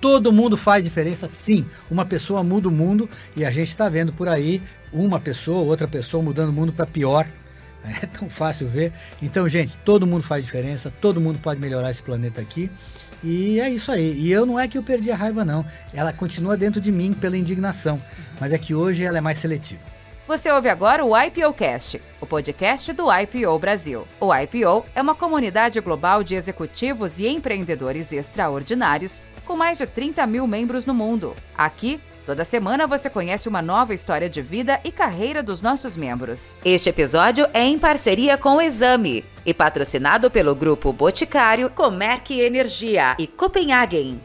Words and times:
Todo 0.00 0.32
mundo 0.32 0.56
faz 0.56 0.84
diferença, 0.84 1.26
sim. 1.26 1.66
Uma 1.90 2.04
pessoa 2.04 2.44
muda 2.44 2.68
o 2.68 2.70
mundo 2.70 3.10
e 3.34 3.44
a 3.44 3.50
gente 3.50 3.70
está 3.70 3.88
vendo 3.88 4.12
por 4.12 4.28
aí 4.28 4.62
uma 4.92 5.18
pessoa, 5.18 5.58
outra 5.58 5.88
pessoa 5.88 6.22
mudando 6.22 6.50
o 6.50 6.52
mundo 6.52 6.72
para 6.72 6.86
pior. 6.86 7.26
É 8.02 8.06
tão 8.06 8.30
fácil 8.30 8.68
ver. 8.68 8.92
Então, 9.20 9.48
gente, 9.48 9.76
todo 9.78 10.06
mundo 10.06 10.22
faz 10.22 10.44
diferença, 10.44 10.92
todo 11.00 11.20
mundo 11.20 11.40
pode 11.40 11.60
melhorar 11.60 11.90
esse 11.90 12.02
planeta 12.02 12.40
aqui. 12.40 12.70
E 13.24 13.58
é 13.58 13.70
isso 13.70 13.90
aí. 13.90 14.16
E 14.18 14.30
eu 14.30 14.46
não 14.46 14.58
é 14.58 14.68
que 14.68 14.78
eu 14.78 14.82
perdi 14.84 15.10
a 15.10 15.16
raiva, 15.16 15.44
não. 15.44 15.64
Ela 15.92 16.12
continua 16.12 16.56
dentro 16.56 16.80
de 16.80 16.92
mim 16.92 17.12
pela 17.12 17.36
indignação. 17.36 18.00
Mas 18.38 18.52
é 18.52 18.58
que 18.58 18.74
hoje 18.74 19.04
ela 19.04 19.18
é 19.18 19.20
mais 19.20 19.38
seletiva. 19.38 19.80
Você 20.28 20.50
ouve 20.50 20.68
agora 20.68 21.04
o 21.04 21.18
IPOcast, 21.18 22.02
o 22.20 22.26
podcast 22.26 22.92
do 22.92 23.06
IPO 23.10 23.58
Brasil. 23.58 24.06
O 24.20 24.32
IPO 24.34 24.84
é 24.94 25.00
uma 25.00 25.14
comunidade 25.14 25.80
global 25.80 26.22
de 26.22 26.34
executivos 26.34 27.18
e 27.18 27.26
empreendedores 27.26 28.12
extraordinários 28.12 29.22
com 29.48 29.56
mais 29.56 29.78
de 29.78 29.86
30 29.86 30.26
mil 30.26 30.46
membros 30.46 30.84
no 30.84 30.92
mundo. 30.92 31.34
Aqui, 31.56 31.98
toda 32.26 32.44
semana 32.44 32.86
você 32.86 33.08
conhece 33.08 33.48
uma 33.48 33.62
nova 33.62 33.94
história 33.94 34.28
de 34.28 34.42
vida 34.42 34.78
e 34.84 34.92
carreira 34.92 35.42
dos 35.42 35.62
nossos 35.62 35.96
membros. 35.96 36.54
Este 36.62 36.90
episódio 36.90 37.48
é 37.54 37.64
em 37.64 37.78
parceria 37.78 38.36
com 38.36 38.56
o 38.56 38.60
Exame 38.60 39.24
e 39.46 39.54
patrocinado 39.54 40.30
pelo 40.30 40.54
grupo 40.54 40.92
Boticário, 40.92 41.70
Comerc 41.70 42.30
Energia 42.38 43.16
e 43.18 43.26
Copenhagen. 43.26 44.20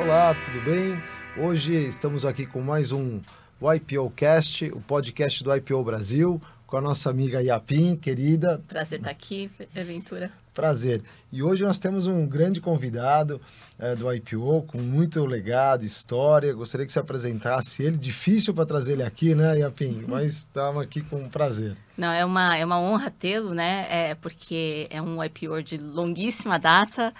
Olá, 0.00 0.34
tudo 0.34 0.64
bem? 0.64 0.98
Hoje 1.36 1.74
estamos 1.74 2.24
aqui 2.24 2.46
com 2.46 2.62
mais 2.62 2.90
um 2.90 3.20
IPO 3.62 4.10
Cast, 4.16 4.64
o 4.72 4.80
podcast 4.80 5.44
do 5.44 5.54
IPO 5.54 5.84
Brasil 5.84 6.40
com 6.72 6.78
a 6.78 6.80
nossa 6.80 7.10
amiga 7.10 7.42
Yapim, 7.42 7.94
querida. 7.96 8.58
Prazer 8.66 8.98
estar 8.98 9.10
aqui, 9.10 9.50
Aventura. 9.76 10.32
Prazer. 10.54 11.02
E 11.30 11.42
hoje 11.42 11.62
nós 11.62 11.78
temos 11.78 12.06
um 12.06 12.26
grande 12.26 12.62
convidado 12.62 13.38
é, 13.78 13.94
do 13.94 14.10
IPO, 14.10 14.62
com 14.62 14.78
muito 14.78 15.22
legado, 15.26 15.84
história. 15.84 16.50
Gostaria 16.54 16.86
que 16.86 16.92
você 16.92 16.98
apresentasse 16.98 17.82
ele. 17.82 17.98
Difícil 17.98 18.54
para 18.54 18.64
trazer 18.64 18.94
ele 18.94 19.02
aqui, 19.02 19.34
né, 19.34 19.58
Yapim? 19.58 20.00
Uhum. 20.00 20.04
Mas 20.08 20.32
estava 20.32 20.82
aqui 20.82 21.02
com 21.02 21.28
prazer. 21.28 21.76
Não, 21.94 22.10
é 22.10 22.24
uma, 22.24 22.56
é 22.56 22.64
uma 22.64 22.80
honra 22.80 23.10
tê-lo, 23.10 23.52
né? 23.52 23.86
É 23.90 24.14
porque 24.14 24.86
é 24.88 25.02
um 25.02 25.22
IPO 25.22 25.62
de 25.62 25.76
longuíssima 25.76 26.58
data, 26.58 27.12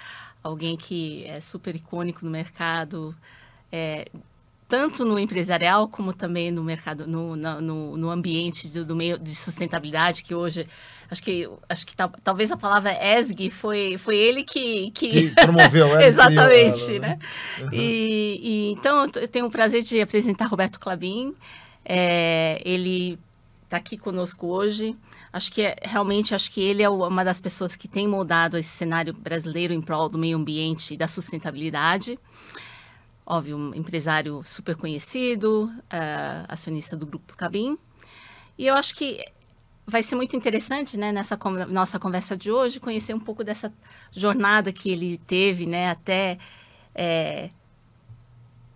alguém 0.43 0.79
que 0.79 1.27
é 1.27 1.41
super 1.41 1.77
icônico 1.77 2.25
no 2.25 2.31
mercado. 2.31 3.15
É, 3.71 4.07
tanto 4.73 5.05
no 5.05 5.19
empresarial 5.19 5.87
como 5.87 6.15
também 6.15 6.51
no 6.51 6.65
mercado, 6.65 7.07
no, 7.07 7.37
no, 7.37 7.95
no 7.95 8.11
ambiente 8.11 8.69
do, 8.69 8.87
do, 8.87 8.97
meio 8.97 9.19
de 9.19 9.35
sustentabilidade, 9.35 10.23
que 10.23 10.35
hoje 10.35 10.67
acho 11.11 11.23
que 11.23 11.47
acho 11.69 11.87
que 11.87 11.95
talvez 11.95 12.51
a 12.51 12.57
palavra 12.57 12.97
ESG 12.99 13.51
foi 13.51 13.99
foi 13.99 14.17
ele 14.17 14.43
que 14.43 14.91
que, 14.93 15.09
que 15.09 15.31
promoveu 15.35 15.89
exatamente, 16.01 16.97
ela, 16.97 17.01
né? 17.01 17.09
né? 17.09 17.19
Uhum. 17.65 17.69
E, 17.71 18.41
e, 18.43 18.73
então 18.73 19.03
eu 19.15 19.29
tenho 19.29 19.45
o 19.45 19.51
prazer 19.51 19.83
de 19.83 20.01
apresentar 20.01 20.47
Roberto 20.47 20.81
Clabin. 20.81 21.35
É, 21.85 22.59
ele 22.65 23.19
está 23.65 23.77
aqui 23.77 23.99
conosco 23.99 24.47
hoje. 24.47 24.97
Acho 25.31 25.53
que 25.53 25.61
é, 25.61 25.77
realmente 25.83 26.35
acho 26.35 26.51
que 26.51 26.63
ele 26.63 26.83
é 26.83 26.89
uma 26.89 27.23
das 27.23 27.43
pessoas 27.43 27.77
que 27.77 27.87
tem 27.87 28.09
moldado 28.09 28.57
esse 28.57 28.71
cenário 28.71 29.13
brasileiro 29.13 29.75
em 29.75 29.83
prol 29.83 30.09
do 30.09 30.17
meio 30.17 30.39
ambiente 30.39 30.95
e 30.95 30.97
da 30.97 31.09
sustentabilidade 31.09 32.19
óbvio, 33.25 33.57
um 33.57 33.75
empresário 33.75 34.43
super 34.45 34.77
conhecido, 34.77 35.65
uh, 35.65 36.47
acionista 36.49 36.97
do 36.97 37.07
Grupo 37.07 37.37
Cabim. 37.37 37.79
E 38.59 38.67
eu 38.67 38.75
acho 38.75 38.95
que 38.95 39.25
vai 39.87 40.03
ser 40.03 40.15
muito 40.15 40.37
interessante, 40.37 40.97
né, 40.97 41.13
nessa 41.13 41.39
nossa 41.69 41.99
conversa 41.99 42.37
de 42.37 42.51
hoje, 42.51 42.79
conhecer 42.79 43.15
um 43.15 43.21
pouco 43.21 43.43
dessa 43.43 43.73
jornada 44.13 44.73
que 44.73 44.91
ele 44.91 45.19
teve, 45.27 45.67
né, 45.67 45.91
até 45.91 46.39
é, 46.95 47.51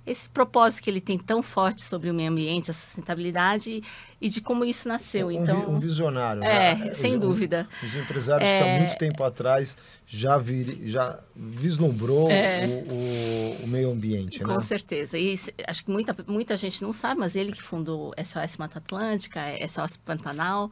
esse 0.07 0.31
propósito 0.31 0.85
que 0.85 0.91
ele 0.91 1.01
tem 1.01 1.19
tão 1.19 1.43
forte 1.43 1.83
sobre 1.83 2.09
o 2.09 2.15
meio 2.15 2.31
ambiente, 2.31 2.71
a 2.71 2.75
sustentabilidade 2.75 3.83
e 4.21 4.29
de 4.29 4.41
como 4.41 4.65
isso 4.65 4.89
nasceu. 4.89 5.27
Um, 5.27 5.33
então, 5.33 5.69
um 5.69 5.81
visionário. 5.81 6.45
É, 6.45 6.77
né? 6.77 6.95
sem 6.95 7.17
um, 7.17 7.19
dúvida. 7.19 7.69
Os 7.83 7.95
empresários 7.95 8.49
é... 8.49 8.59
que 8.59 8.65
há 8.65 8.67
é. 8.69 8.79
muito 8.79 8.99
tempo 8.99 9.25
atrás 9.25 9.77
já, 10.07 10.39
vir, 10.39 10.81
já 10.87 11.19
vislumbrou 11.35 12.31
é... 12.31 12.67
o, 12.67 12.93
o, 12.93 13.65
o, 13.65 13.67
meio 13.67 13.91
ambiente. 13.91 14.41
Com 14.41 14.55
né? 14.55 14.61
certeza. 14.61 15.19
E 15.19 15.35
acho 15.67 15.85
que 15.85 15.91
muita, 15.91 16.17
muita 16.29 16.57
gente 16.57 16.81
não 16.83 16.93
sabe, 16.93 17.19
mas 17.19 17.35
ele 17.35 17.51
que 17.51 17.63
fundou 17.63 18.15
SOS 18.17 18.57
Mata 18.59 18.79
Atlântica, 18.79 19.41
SOS 19.67 19.97
Pantanal. 19.97 20.71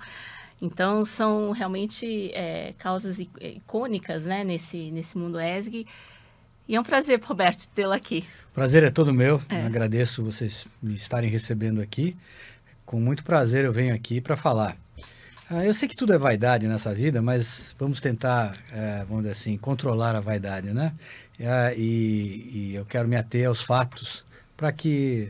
Então, 0.62 1.04
são 1.04 1.50
realmente 1.50 2.30
é, 2.32 2.72
causas 2.78 3.18
icônicas 3.18 4.24
né, 4.26 4.44
nesse, 4.44 4.92
nesse 4.92 5.18
mundo 5.18 5.38
ESG 5.40 5.84
e 6.66 6.76
é 6.76 6.80
um 6.80 6.84
prazer, 6.84 7.20
Roberto, 7.22 7.68
tê-lo 7.68 7.92
aqui. 7.92 8.26
Prazer 8.52 8.82
é 8.84 8.90
todo 8.90 9.12
meu. 9.12 9.40
É. 9.48 9.62
Agradeço 9.62 10.24
vocês 10.24 10.66
me 10.82 10.94
estarem 10.94 11.28
recebendo 11.28 11.80
aqui. 11.80 12.16
Com 12.86 13.00
muito 13.00 13.24
prazer 13.24 13.64
eu 13.64 13.72
venho 13.72 13.94
aqui 13.94 14.20
para 14.20 14.36
falar. 14.36 14.76
Ah, 15.50 15.64
eu 15.64 15.74
sei 15.74 15.86
que 15.86 15.94
tudo 15.96 16.14
é 16.14 16.18
vaidade 16.18 16.66
nessa 16.66 16.94
vida, 16.94 17.20
mas 17.20 17.74
vamos 17.78 18.00
tentar, 18.00 18.56
é, 18.72 19.04
vamos 19.06 19.24
dizer 19.24 19.32
assim, 19.32 19.58
controlar 19.58 20.16
a 20.16 20.20
vaidade, 20.20 20.72
né? 20.72 20.94
Ah, 21.40 21.72
e, 21.76 22.70
e, 22.70 22.74
eu 22.74 22.84
quero 22.86 23.06
me 23.06 23.14
ater 23.14 23.46
aos 23.46 23.62
fatos 23.62 24.24
para 24.56 24.72
que, 24.72 25.28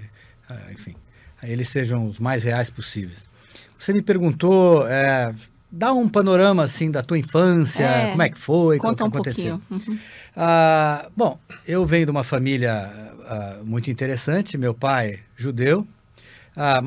ah, 0.49 0.71
enfim, 0.73 0.95
eles 1.43 1.69
sejam 1.69 2.07
os 2.07 2.21
mais 2.21 2.45
reais 2.45 2.71
possíveis. 2.71 3.29
Você 3.77 3.93
me 3.93 4.03
perguntou, 4.03 4.87
é, 4.87 5.35
dá 5.75 5.93
um 5.93 6.09
panorama 6.09 6.63
assim 6.63 6.91
da 6.91 7.03
tua 7.03 7.19
infância, 7.19 7.85
é, 7.85 8.11
como 8.11 8.23
é 8.23 8.29
que 8.29 8.39
foi, 8.39 8.79
conta 8.79 8.93
o 8.93 8.97
que 8.97 9.03
um 9.17 9.21
aconteceu. 9.21 9.61
Uhum. 9.71 9.99
Ah, 10.37 11.09
bom, 11.17 11.39
eu 11.67 11.85
venho 11.85 12.07
de 12.07 12.11
uma 12.11 12.23
família 12.23 12.91
ah, 13.27 13.59
muito 13.65 13.91
interessante, 13.91 14.57
meu 14.57 14.73
pai 14.73 15.21
judeu, 15.37 15.87
ah, 16.57 16.83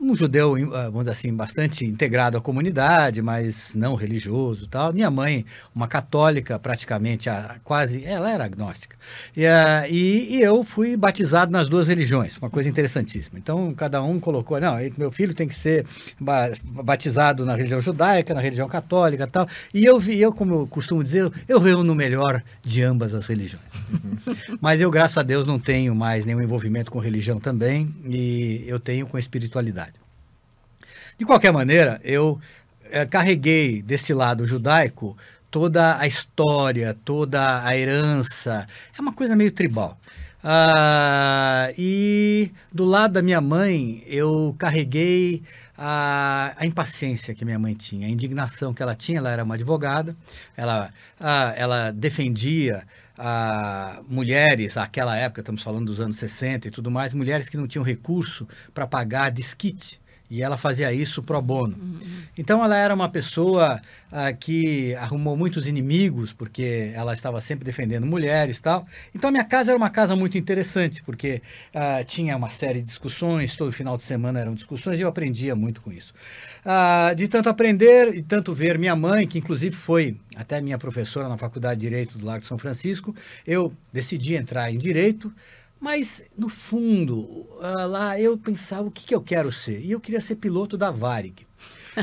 um 0.00 0.16
judeu, 0.16 0.54
ah, 0.74 0.84
vamos 0.84 1.00
dizer 1.00 1.10
assim, 1.10 1.34
bastante 1.34 1.84
integrado 1.84 2.38
à 2.38 2.40
comunidade, 2.40 3.20
mas 3.20 3.74
não 3.74 3.94
religioso 3.94 4.66
tal. 4.66 4.92
Minha 4.92 5.10
mãe, 5.10 5.44
uma 5.74 5.86
católica, 5.86 6.58
praticamente 6.58 7.28
quase, 7.62 8.04
ela 8.04 8.30
era 8.30 8.44
agnóstica. 8.44 8.96
E, 9.36 9.44
uh, 9.44 9.86
e, 9.90 10.36
e, 10.36 10.42
eu 10.42 10.64
fui 10.64 10.96
batizado 10.96 11.52
nas 11.52 11.68
duas 11.68 11.86
religiões, 11.86 12.38
uma 12.38 12.48
coisa 12.48 12.68
interessantíssima. 12.68 13.38
Então, 13.38 13.74
cada 13.74 14.02
um 14.02 14.18
colocou, 14.18 14.58
não, 14.58 14.76
meu 14.96 15.12
filho 15.12 15.34
tem 15.34 15.46
que 15.46 15.54
ser 15.54 15.84
batizado 16.18 17.44
na 17.44 17.54
religião 17.54 17.80
judaica, 17.80 18.32
na 18.32 18.40
religião 18.40 18.68
católica 18.68 19.26
tal. 19.26 19.46
E 19.74 19.84
eu, 19.84 20.00
vi, 20.00 20.18
eu 20.18 20.32
como 20.32 20.54
eu 20.54 20.66
costumo 20.66 21.04
dizer, 21.04 21.30
eu 21.46 21.58
reúno 21.58 21.92
o 21.92 21.96
melhor 21.96 22.42
de 22.62 22.82
ambas 22.82 23.14
as 23.14 23.26
religiões. 23.26 23.64
mas 24.60 24.80
eu, 24.80 24.90
graças 24.90 25.18
a 25.18 25.22
Deus, 25.22 25.44
não 25.44 25.58
tenho 25.58 25.94
mais 25.94 26.24
nenhum 26.24 26.40
envolvimento 26.40 26.90
com 26.90 26.98
religião 26.98 27.38
também, 27.38 27.94
e 28.06 28.64
eu 28.66 28.78
tenho 28.78 29.06
com 29.06 29.18
espiritualidade. 29.18 29.89
De 31.20 31.26
qualquer 31.26 31.52
maneira, 31.52 32.00
eu 32.02 32.40
é, 32.90 33.04
carreguei 33.04 33.82
desse 33.82 34.14
lado 34.14 34.46
judaico 34.46 35.14
toda 35.50 35.98
a 35.98 36.06
história, 36.06 36.96
toda 37.04 37.62
a 37.62 37.76
herança. 37.76 38.66
É 38.96 39.02
uma 39.02 39.12
coisa 39.12 39.36
meio 39.36 39.52
tribal. 39.52 39.98
Ah, 40.42 41.70
e 41.76 42.50
do 42.72 42.86
lado 42.86 43.12
da 43.12 43.22
minha 43.22 43.38
mãe, 43.38 44.02
eu 44.06 44.56
carreguei 44.58 45.42
a, 45.76 46.54
a, 46.56 46.64
impaciência 46.64 47.34
que 47.34 47.44
minha 47.44 47.58
mãe 47.58 47.74
tinha, 47.74 48.06
a 48.06 48.10
indignação 48.10 48.72
que 48.72 48.82
ela 48.82 48.94
tinha. 48.94 49.18
Ela 49.18 49.30
era 49.30 49.44
uma 49.44 49.56
advogada, 49.56 50.16
ela, 50.56 50.90
ah, 51.20 51.52
ela 51.54 51.90
defendia 51.90 52.82
ah, 53.18 54.00
mulheres, 54.08 54.76
naquela 54.76 55.18
época, 55.18 55.42
estamos 55.42 55.62
falando 55.62 55.84
dos 55.84 56.00
anos 56.00 56.16
60 56.16 56.68
e 56.68 56.70
tudo 56.70 56.90
mais, 56.90 57.12
mulheres 57.12 57.50
que 57.50 57.58
não 57.58 57.68
tinham 57.68 57.84
recurso 57.84 58.48
para 58.72 58.86
pagar 58.86 59.30
desquite 59.30 59.99
e 60.30 60.42
ela 60.42 60.56
fazia 60.56 60.92
isso 60.92 61.22
pro 61.22 61.42
bono. 61.42 61.76
Uhum. 61.76 61.98
Então 62.38 62.64
ela 62.64 62.76
era 62.76 62.94
uma 62.94 63.08
pessoa 63.08 63.82
uh, 64.12 64.36
que 64.38 64.94
arrumou 64.94 65.36
muitos 65.36 65.66
inimigos, 65.66 66.32
porque 66.32 66.92
ela 66.94 67.12
estava 67.12 67.40
sempre 67.40 67.64
defendendo 67.64 68.06
mulheres 68.06 68.58
e 68.58 68.62
tal. 68.62 68.86
Então 69.12 69.28
a 69.28 69.30
minha 69.32 69.44
casa 69.44 69.72
era 69.72 69.76
uma 69.76 69.90
casa 69.90 70.14
muito 70.14 70.38
interessante, 70.38 71.02
porque 71.02 71.42
uh, 71.74 72.04
tinha 72.04 72.36
uma 72.36 72.48
série 72.48 72.78
de 72.80 72.86
discussões, 72.86 73.56
todo 73.56 73.72
final 73.72 73.96
de 73.96 74.04
semana 74.04 74.38
eram 74.38 74.54
discussões 74.54 75.00
e 75.00 75.02
eu 75.02 75.08
aprendia 75.08 75.56
muito 75.56 75.80
com 75.82 75.90
isso. 75.90 76.14
Uh, 76.64 77.14
de 77.16 77.26
tanto 77.26 77.48
aprender 77.48 78.14
e 78.14 78.22
tanto 78.22 78.54
ver 78.54 78.78
minha 78.78 78.94
mãe, 78.94 79.26
que 79.26 79.38
inclusive 79.38 79.74
foi 79.74 80.16
até 80.36 80.60
minha 80.60 80.78
professora 80.78 81.28
na 81.28 81.36
Faculdade 81.36 81.80
de 81.80 81.88
Direito 81.88 82.16
do 82.16 82.24
Largo 82.24 82.42
de 82.42 82.46
São 82.46 82.56
Francisco, 82.58 83.14
eu 83.44 83.72
decidi 83.92 84.36
entrar 84.36 84.70
em 84.70 84.78
Direito, 84.78 85.32
mas, 85.80 86.22
no 86.36 86.50
fundo, 86.50 87.18
uh, 87.18 87.86
lá 87.88 88.20
eu 88.20 88.36
pensava 88.36 88.86
o 88.86 88.90
que, 88.90 89.06
que 89.06 89.14
eu 89.14 89.22
quero 89.22 89.50
ser. 89.50 89.80
E 89.80 89.92
eu 89.92 90.00
queria 90.00 90.20
ser 90.20 90.36
piloto 90.36 90.76
da 90.76 90.90
Varig. 90.90 91.46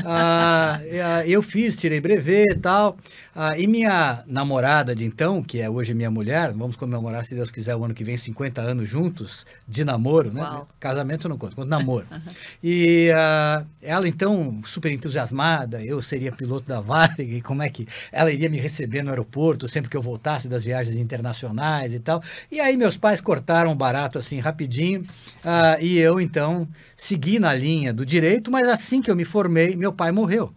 Ah, 0.04 0.80
ah, 1.04 1.26
eu 1.26 1.40
fiz, 1.40 1.76
tirei 1.76 2.00
brevet 2.00 2.44
e 2.50 2.58
tal. 2.58 2.98
Ah, 3.40 3.56
e 3.56 3.68
minha 3.68 4.24
namorada 4.26 4.96
de 4.96 5.04
então, 5.04 5.40
que 5.44 5.60
é 5.60 5.70
hoje 5.70 5.94
minha 5.94 6.10
mulher, 6.10 6.50
vamos 6.52 6.74
comemorar, 6.74 7.24
se 7.24 7.36
Deus 7.36 7.52
quiser, 7.52 7.76
o 7.76 7.84
ano 7.84 7.94
que 7.94 8.02
vem, 8.02 8.16
50 8.16 8.60
anos 8.60 8.88
juntos 8.88 9.46
de 9.68 9.84
namoro, 9.84 10.32
né? 10.32 10.40
Uau. 10.40 10.66
Casamento 10.80 11.28
não 11.28 11.38
conta, 11.38 11.54
conta 11.54 11.68
namoro. 11.68 12.04
E 12.60 13.12
ah, 13.14 13.64
ela, 13.80 14.08
então, 14.08 14.60
super 14.64 14.90
entusiasmada, 14.90 15.80
eu 15.84 16.02
seria 16.02 16.32
piloto 16.32 16.66
da 16.66 16.80
Varig, 16.80 17.40
como 17.46 17.62
é 17.62 17.68
que 17.68 17.86
ela 18.10 18.32
iria 18.32 18.50
me 18.50 18.58
receber 18.58 19.04
no 19.04 19.10
aeroporto 19.10 19.68
sempre 19.68 19.88
que 19.88 19.96
eu 19.96 20.02
voltasse 20.02 20.48
das 20.48 20.64
viagens 20.64 20.96
internacionais 20.96 21.94
e 21.94 22.00
tal. 22.00 22.20
E 22.50 22.58
aí 22.58 22.76
meus 22.76 22.96
pais 22.96 23.20
cortaram 23.20 23.70
o 23.70 23.74
barato 23.76 24.18
assim 24.18 24.40
rapidinho 24.40 25.04
ah, 25.44 25.78
e 25.80 25.96
eu, 25.96 26.20
então, 26.20 26.66
segui 26.96 27.38
na 27.38 27.54
linha 27.54 27.92
do 27.92 28.04
direito, 28.04 28.50
mas 28.50 28.66
assim 28.66 29.00
que 29.00 29.08
eu 29.08 29.14
me 29.14 29.24
formei, 29.24 29.76
meu 29.76 29.92
pai 29.92 30.10
morreu. 30.10 30.52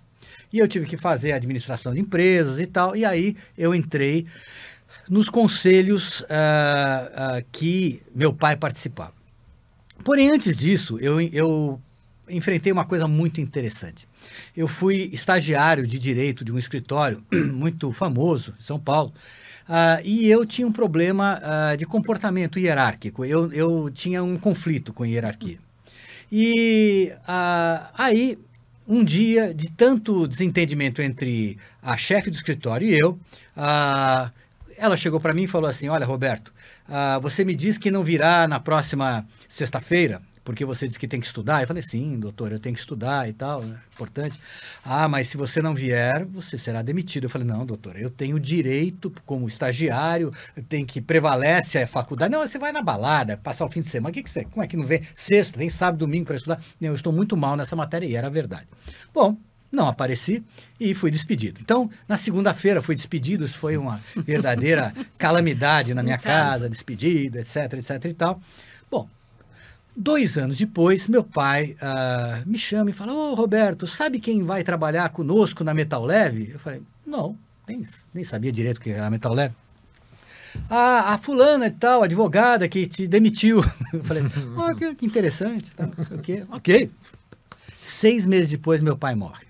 E 0.51 0.59
eu 0.59 0.67
tive 0.67 0.85
que 0.85 0.97
fazer 0.97 1.31
administração 1.31 1.93
de 1.93 1.99
empresas 1.99 2.59
e 2.59 2.65
tal, 2.65 2.95
e 2.95 3.05
aí 3.05 3.35
eu 3.57 3.73
entrei 3.73 4.25
nos 5.09 5.29
conselhos 5.29 6.23
ah, 6.29 7.11
ah, 7.15 7.43
que 7.51 8.01
meu 8.13 8.33
pai 8.33 8.55
participava. 8.55 9.13
Porém, 10.03 10.31
antes 10.31 10.57
disso, 10.57 10.97
eu, 10.99 11.21
eu 11.21 11.79
enfrentei 12.29 12.71
uma 12.71 12.85
coisa 12.85 13.07
muito 13.07 13.39
interessante. 13.39 14.07
Eu 14.55 14.67
fui 14.67 15.09
estagiário 15.13 15.85
de 15.85 15.99
direito 15.99 16.43
de 16.43 16.51
um 16.51 16.57
escritório 16.57 17.23
muito 17.31 17.91
famoso 17.91 18.53
em 18.59 18.63
São 18.63 18.79
Paulo. 18.79 19.13
ah, 19.67 19.99
e 20.03 20.29
eu 20.29 20.45
tinha 20.45 20.67
um 20.67 20.71
problema 20.71 21.39
ah, 21.43 21.75
de 21.75 21.85
comportamento 21.85 22.59
hierárquico. 22.59 23.25
Eu, 23.25 23.51
eu 23.53 23.89
tinha 23.91 24.23
um 24.23 24.37
conflito 24.37 24.93
com 24.93 25.05
hierarquia. 25.05 25.59
E 26.31 27.11
ah, 27.27 27.91
aí, 27.97 28.37
um 28.91 29.05
dia, 29.05 29.53
de 29.53 29.71
tanto 29.71 30.27
desentendimento 30.27 31.01
entre 31.01 31.57
a 31.81 31.95
chefe 31.95 32.29
do 32.29 32.35
escritório 32.35 32.89
e 32.89 32.99
eu, 33.01 33.17
ela 34.77 34.97
chegou 34.97 35.17
para 35.17 35.33
mim 35.33 35.43
e 35.43 35.47
falou 35.47 35.69
assim: 35.69 35.87
Olha, 35.87 36.05
Roberto, 36.05 36.53
você 37.21 37.45
me 37.45 37.55
diz 37.55 37.77
que 37.77 37.89
não 37.89 38.03
virá 38.03 38.49
na 38.49 38.59
próxima 38.59 39.25
sexta-feira, 39.47 40.21
porque 40.43 40.65
você 40.65 40.87
disse 40.87 40.99
que 40.99 41.07
tem 41.07 41.19
que 41.19 41.25
estudar. 41.25 41.61
Eu 41.61 41.67
falei: 41.67 41.83
Sim, 41.83 42.19
doutor, 42.19 42.51
eu 42.51 42.59
tenho 42.59 42.75
que 42.75 42.81
estudar 42.81 43.29
e 43.29 43.33
tal, 43.33 43.63
é 43.63 43.67
importante. 43.93 44.39
Ah, 44.83 45.07
mas 45.07 45.27
se 45.27 45.37
você 45.37 45.61
não 45.61 45.73
vier, 45.73 46.25
você 46.25 46.57
será 46.57 46.81
demitido. 46.81 47.25
Eu 47.25 47.29
falei: 47.29 47.47
Não, 47.47 47.65
doutor, 47.65 47.95
eu 47.97 48.09
tenho 48.09 48.39
direito 48.39 49.11
como 49.25 49.47
estagiário, 49.47 50.29
tem 50.67 50.85
que 50.85 51.01
prevalece 51.01 51.77
a 51.77 51.87
faculdade. 51.87 52.31
Não, 52.31 52.45
você 52.45 52.57
vai 52.57 52.71
na 52.71 52.81
balada, 52.81 53.37
passar 53.37 53.65
o 53.65 53.69
fim 53.69 53.81
de 53.81 53.89
semana. 53.89 54.11
O 54.11 54.13
que, 54.13 54.23
que 54.23 54.29
você, 54.31 54.45
como 54.45 54.63
é 54.63 54.67
que 54.67 54.77
não 54.77 54.85
vem? 54.85 55.01
Sexta, 55.13 55.59
tem 55.59 55.69
sábado, 55.69 55.99
domingo 55.99 56.25
para 56.25 56.35
estudar. 56.35 56.61
Não, 56.79 56.89
eu 56.89 56.95
estou 56.95 57.13
muito 57.13 57.37
mal 57.37 57.55
nessa 57.55 57.75
matéria 57.75 58.05
e 58.05 58.15
era 58.15 58.29
verdade. 58.29 58.67
Bom, 59.13 59.37
não 59.71 59.87
apareci 59.87 60.43
e 60.79 60.93
fui 60.93 61.09
despedido. 61.09 61.61
Então, 61.61 61.89
na 62.07 62.17
segunda-feira 62.17 62.81
fui 62.81 62.93
despedido, 62.93 63.45
isso 63.45 63.57
foi 63.57 63.77
uma 63.77 64.01
verdadeira 64.17 64.93
calamidade 65.17 65.93
na 65.93 66.03
minha 66.03 66.17
casa, 66.17 66.69
despedido, 66.69 67.37
etc, 67.37 67.73
etc 67.73 68.05
e 68.05 68.13
tal. 68.13 68.41
Bom, 68.89 69.07
dois 69.95 70.37
anos 70.37 70.57
depois, 70.57 71.07
meu 71.07 71.23
pai 71.23 71.75
ah, 71.81 72.41
me 72.45 72.57
chama 72.57 72.89
e 72.89 72.93
fala, 72.93 73.13
ô 73.13 73.33
Roberto, 73.33 73.85
sabe 73.85 74.19
quem 74.19 74.43
vai 74.43 74.63
trabalhar 74.63 75.09
conosco 75.09 75.63
na 75.63 75.73
Metal 75.73 76.03
Leve? 76.03 76.51
Eu 76.51 76.59
falei, 76.59 76.81
não, 77.05 77.37
nem, 77.67 77.83
nem 78.13 78.23
sabia 78.23 78.51
direito 78.51 78.77
o 78.77 78.81
que 78.81 78.89
era 78.89 79.09
Metal 79.09 79.33
Leve. 79.33 79.55
A, 80.69 81.13
a 81.13 81.17
fulana 81.17 81.67
e 81.67 81.71
tal, 81.71 82.03
advogada 82.03 82.67
que 82.67 82.85
te 82.85 83.07
demitiu. 83.07 83.61
Eu 83.93 84.03
falei 84.03 84.23
assim, 84.23 84.53
oh, 84.57 84.75
que, 84.75 84.95
que 84.95 85.05
interessante. 85.05 85.71
Tal, 85.75 85.87
não 85.97 86.05
sei 86.05 86.17
o 86.17 86.21
quê. 86.21 86.45
Ok. 86.49 86.91
Seis 87.81 88.25
meses 88.25 88.49
depois, 88.49 88.81
meu 88.81 88.97
pai 88.97 89.15
morre. 89.15 89.45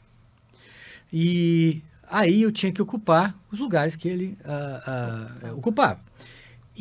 E 1.11 1.81
aí 2.09 2.43
eu 2.43 2.51
tinha 2.51 2.71
que 2.71 2.81
ocupar 2.81 3.35
os 3.51 3.59
lugares 3.59 3.95
que 3.95 4.07
ele 4.07 4.38
ah, 4.45 5.29
ah, 5.43 5.53
ocupava. 5.53 5.99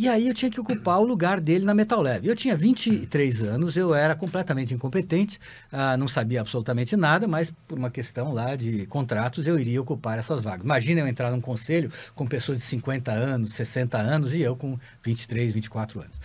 E 0.01 0.09
aí 0.09 0.29
eu 0.29 0.33
tinha 0.33 0.51
que 0.51 0.59
ocupar 0.59 0.99
o 0.99 1.05
lugar 1.05 1.39
dele 1.39 1.63
na 1.63 1.75
Metal. 1.75 2.03
Eu 2.23 2.35
tinha 2.35 2.57
23 2.57 3.43
anos, 3.43 3.77
eu 3.77 3.95
era 3.95 4.15
completamente 4.15 4.73
incompetente, 4.73 5.39
ah, 5.71 5.95
não 5.95 6.09
sabia 6.09 6.41
absolutamente 6.41 6.97
nada, 6.97 7.29
mas 7.29 7.53
por 7.69 7.77
uma 7.77 7.91
questão 7.91 8.33
lá 8.33 8.57
de 8.57 8.87
contratos 8.87 9.47
eu 9.47 9.59
iria 9.59 9.79
ocupar 9.79 10.19
essas 10.19 10.41
vagas. 10.41 10.65
Imagina 10.65 11.03
eu 11.03 11.07
entrar 11.07 11.31
num 11.31 11.41
conselho 11.43 11.93
com 12.15 12.27
pessoas 12.27 12.57
de 12.57 12.65
50 12.65 13.13
anos, 13.13 13.53
60 13.53 13.99
anos 13.99 14.33
e 14.33 14.41
eu 14.41 14.57
com 14.57 14.79
23, 15.03 15.53
24 15.53 16.01
anos. 16.01 16.17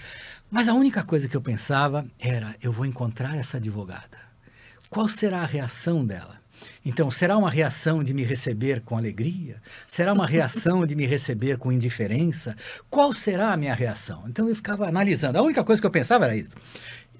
Mas 0.50 0.70
a 0.70 0.74
única 0.74 1.04
coisa 1.04 1.28
que 1.28 1.36
eu 1.36 1.42
pensava 1.42 2.06
era: 2.18 2.56
eu 2.62 2.72
vou 2.72 2.86
encontrar 2.86 3.36
essa 3.36 3.58
advogada. 3.58 4.18
Qual 4.90 5.10
será 5.10 5.42
a 5.42 5.46
reação 5.46 6.06
dela? 6.06 6.45
Então, 6.86 7.10
será 7.10 7.36
uma 7.36 7.50
reação 7.50 8.04
de 8.04 8.14
me 8.14 8.24
receber 8.24 8.82
com 8.82 8.96
alegria? 8.96 9.60
Será 9.88 10.14
uma 10.14 10.28
reação 10.28 10.86
de 10.86 10.96
me 10.96 11.08
receber 11.08 11.58
com 11.58 11.72
indiferença? 11.72 12.56
Qual 12.92 13.12
será 13.12 13.52
a 13.52 13.58
minha 13.58 13.74
reação? 13.74 14.24
Então, 14.28 14.48
eu 14.48 14.56
ficava 14.56 14.88
analisando. 14.88 15.40
A 15.40 15.42
única 15.42 15.64
coisa 15.64 15.82
que 15.82 15.88
eu 15.88 15.92
pensava 15.92 16.26
era 16.26 16.38
isso. 16.38 16.50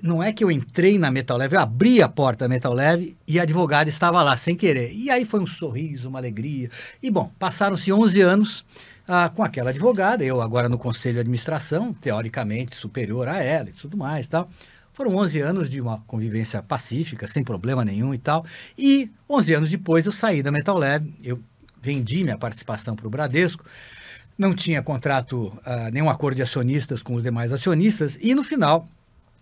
Não 0.02 0.22
é 0.22 0.32
que 0.32 0.44
eu 0.44 0.52
entrei 0.52 1.00
na 1.00 1.10
Metal 1.10 1.36
Leve, 1.36 1.56
eu 1.56 1.60
abri 1.60 2.02
a 2.02 2.08
porta 2.08 2.46
da 2.46 2.50
Metal 2.50 2.74
Leve 2.74 3.18
e 3.28 3.40
a 3.40 3.44
advogada 3.44 3.90
estava 3.90 4.22
lá 4.22 4.38
sem 4.38 4.56
querer. 4.56 4.94
E 4.94 5.10
aí 5.10 5.26
foi 5.26 5.40
um 5.40 5.48
sorriso, 5.48 6.10
uma 6.10 6.20
alegria. 6.20 6.70
E 7.02 7.10
bom, 7.10 7.32
passaram-se 7.40 7.92
11 7.92 8.22
anos 8.22 8.66
ah, 9.08 9.30
com 9.30 9.44
aquela 9.44 9.70
advogada, 9.70 10.24
eu 10.24 10.42
agora 10.42 10.68
no 10.68 10.78
conselho 10.78 11.16
de 11.16 11.20
administração, 11.22 11.94
teoricamente 11.94 12.76
superior 12.76 13.28
a 13.28 13.38
ela 13.38 13.70
e 13.70 13.74
tudo 13.74 13.98
mais, 13.98 14.28
tal. 14.28 14.50
Foram 14.96 15.14
11 15.18 15.42
anos 15.42 15.70
de 15.70 15.82
uma 15.82 16.00
convivência 16.08 16.64
pacífica, 16.64 17.28
sem 17.28 17.44
problema 17.44 17.84
nenhum 17.84 18.14
e 18.14 18.18
tal. 18.18 18.46
E 18.78 19.12
11 19.30 19.54
anos 19.54 19.70
depois 19.70 20.06
eu 20.06 20.12
saí 20.14 20.42
da 20.42 20.54
Metal 20.54 20.78
Lab, 20.78 21.14
eu 21.22 21.38
vendi 21.82 22.24
minha 22.24 22.38
participação 22.38 22.96
para 22.96 23.06
o 23.06 23.10
Bradesco, 23.10 23.66
não 24.38 24.56
tinha 24.56 24.82
contrato, 24.82 25.52
ah, 25.66 25.92
nenhum 25.92 26.10
acordo 26.10 26.38
de 26.38 26.44
acionistas 26.44 27.04
com 27.04 27.14
os 27.14 27.24
demais 27.24 27.52
acionistas, 27.52 28.18
e 28.22 28.34
no 28.34 28.42
final, 28.42 28.88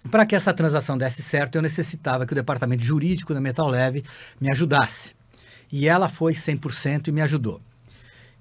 para 0.10 0.26
que 0.26 0.36
essa 0.36 0.52
transação 0.52 0.98
desse 0.98 1.22
certo, 1.22 1.56
eu 1.56 1.62
necessitava 1.62 2.26
que 2.26 2.34
o 2.34 2.36
departamento 2.36 2.84
jurídico 2.84 3.32
da 3.32 3.40
Metal 3.40 3.68
Leve 3.68 4.04
me 4.42 4.50
ajudasse. 4.50 5.14
E 5.72 5.88
ela 5.88 6.10
foi 6.10 6.34
100% 6.34 7.10
e 7.10 7.12
me 7.12 7.22
ajudou. 7.22 7.62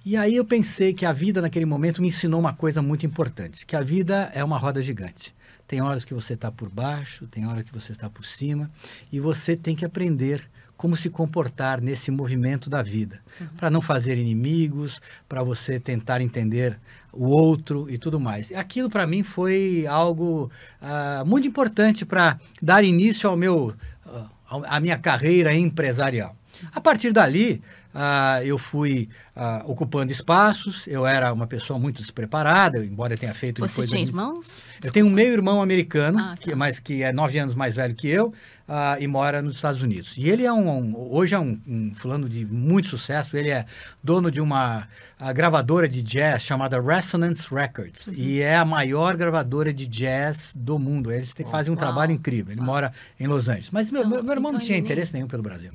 E 0.02 0.16
aí 0.16 0.34
eu 0.34 0.46
pensei 0.46 0.94
que 0.94 1.04
a 1.04 1.12
vida 1.12 1.42
naquele 1.42 1.66
momento 1.66 2.00
me 2.00 2.08
ensinou 2.08 2.40
uma 2.40 2.54
coisa 2.54 2.80
muito 2.80 3.04
importante, 3.04 3.66
que 3.66 3.76
a 3.76 3.82
vida 3.82 4.32
é 4.34 4.42
uma 4.42 4.56
roda 4.56 4.80
gigante. 4.80 5.34
Tem 5.66 5.80
horas 5.80 6.04
que 6.04 6.14
você 6.14 6.34
está 6.34 6.50
por 6.50 6.68
baixo, 6.68 7.26
tem 7.26 7.46
hora 7.46 7.62
que 7.62 7.72
você 7.72 7.92
está 7.92 8.10
por 8.10 8.24
cima, 8.24 8.70
e 9.10 9.18
você 9.18 9.56
tem 9.56 9.74
que 9.74 9.84
aprender 9.84 10.48
como 10.82 10.96
se 10.96 11.08
comportar 11.08 11.80
nesse 11.80 12.10
movimento 12.10 12.68
da 12.68 12.82
vida, 12.82 13.20
uhum. 13.40 13.46
para 13.56 13.70
não 13.70 13.80
fazer 13.80 14.18
inimigos, 14.18 15.00
para 15.28 15.40
você 15.40 15.78
tentar 15.78 16.20
entender 16.20 16.76
o 17.12 17.26
outro 17.26 17.88
e 17.88 17.96
tudo 17.96 18.18
mais. 18.18 18.50
Aquilo 18.50 18.90
para 18.90 19.06
mim 19.06 19.22
foi 19.22 19.86
algo 19.88 20.50
uh, 20.80 21.24
muito 21.24 21.46
importante 21.46 22.04
para 22.04 22.36
dar 22.60 22.82
início 22.82 23.30
ao 23.30 23.36
meu, 23.36 23.72
uh, 24.04 24.28
à 24.66 24.80
minha 24.80 24.98
carreira 24.98 25.54
empresarial. 25.54 26.34
A 26.74 26.80
partir 26.80 27.12
dali, 27.12 27.62
uh, 27.94 28.42
eu 28.44 28.58
fui 28.58 29.08
uh, 29.36 29.70
ocupando 29.70 30.10
espaços, 30.12 30.86
eu 30.86 31.06
era 31.06 31.32
uma 31.32 31.46
pessoa 31.46 31.78
muito 31.78 32.02
despreparada, 32.02 32.84
embora 32.84 33.16
tenha 33.16 33.34
feito... 33.34 33.60
Você 33.60 33.86
tinha 33.86 34.02
irmãos? 34.02 34.66
Eu 34.82 34.90
tenho 34.90 35.06
um 35.06 35.10
meio-irmão 35.10 35.62
americano, 35.62 36.18
Ah, 36.18 36.30
tá. 36.30 36.36
que, 36.36 36.54
mas 36.54 36.80
que 36.80 37.02
é 37.02 37.12
nove 37.12 37.38
anos 37.38 37.54
mais 37.54 37.76
velho 37.76 37.94
que 37.94 38.08
eu, 38.08 38.32
ah, 38.68 38.96
e 39.00 39.06
mora 39.06 39.42
nos 39.42 39.56
Estados 39.56 39.82
Unidos. 39.82 40.14
E 40.16 40.28
ele 40.28 40.44
é 40.44 40.52
um, 40.52 40.68
um- 40.70 40.96
hoje 41.12 41.34
é 41.34 41.38
um, 41.38 41.58
um 41.66 41.92
fulano 41.94 42.28
de 42.28 42.44
muito 42.46 42.88
sucesso, 42.88 43.36
ele 43.36 43.50
é 43.50 43.64
dono 44.02 44.30
de 44.30 44.40
uma 44.40 44.88
ah, 45.18 45.32
gravadora 45.32 45.88
de 45.88 46.02
jazz 46.02 46.42
chamada 46.42 46.80
Resonance 46.80 47.52
Records, 47.54 48.06
Uhum. 48.06 48.14
e 48.16 48.40
é 48.40 48.56
a 48.56 48.64
maior 48.64 49.16
gravadora 49.16 49.72
de 49.72 49.86
jazz 49.86 50.52
do 50.56 50.78
mundo. 50.78 51.12
Eles 51.12 51.34
têm, 51.34 51.44
fazem 51.46 51.72
um 51.72 51.76
Uau. 51.76 51.84
trabalho 51.84 52.12
incrível, 52.12 52.52
ele 52.52 52.60
mora 52.60 52.92
em 53.18 53.26
Los 53.26 53.48
Angeles. 53.48 53.70
Mas 53.70 53.90
meu, 53.90 54.02
Então- 54.06 54.22
meu, 54.22 54.32
irmão 54.32 54.52
não 54.52 54.58
então 54.58 54.66
tinha 54.66 54.76
ele 54.78 54.82
nem- 54.82 54.92
interesse 54.92 55.12
nenhum 55.14 55.26
pelo 55.28 55.42
Brasil. 55.42 55.72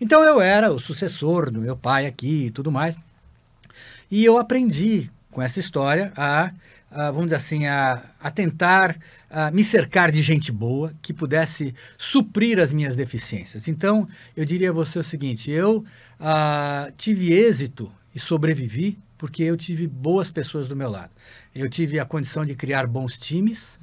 Então 0.00 0.22
eu 0.22 0.40
era 0.40 0.72
o 0.72 0.78
sucessor 0.78 1.50
do 1.50 1.60
meu 1.60 1.76
pai 1.76 2.06
aqui 2.06 2.46
e 2.46 2.50
tudo 2.50 2.70
mais. 2.72 2.96
E 4.10 4.24
eu 4.24 4.38
aprendi 4.38 5.10
com 5.30 5.40
essa 5.40 5.60
história 5.60 6.12
a, 6.16 6.50
a, 6.90 7.10
vamos 7.10 7.26
dizer 7.26 7.36
assim, 7.36 7.66
a, 7.66 8.02
a 8.20 8.30
tentar 8.30 8.96
a, 9.30 9.50
me 9.50 9.62
cercar 9.62 10.10
de 10.10 10.22
gente 10.22 10.50
boa 10.50 10.92
que 11.00 11.12
pudesse 11.12 11.74
suprir 11.96 12.58
as 12.58 12.72
minhas 12.72 12.96
deficiências. 12.96 13.68
Então, 13.68 14.08
eu 14.36 14.44
diria 14.44 14.70
a 14.70 14.72
você 14.72 14.98
o 14.98 15.04
seguinte: 15.04 15.50
eu 15.50 15.84
ah, 16.18 16.90
tive 16.96 17.32
êxito 17.32 17.90
e 18.14 18.18
sobrevivi 18.18 18.98
porque 19.20 19.42
eu 19.42 19.54
tive 19.54 19.86
boas 19.86 20.30
pessoas 20.30 20.66
do 20.66 20.74
meu 20.74 20.88
lado. 20.88 21.10
Eu 21.54 21.68
tive 21.68 21.98
a 21.98 22.06
condição 22.06 22.42
de 22.42 22.54
criar 22.54 22.86
bons 22.86 23.18
times. 23.18 23.78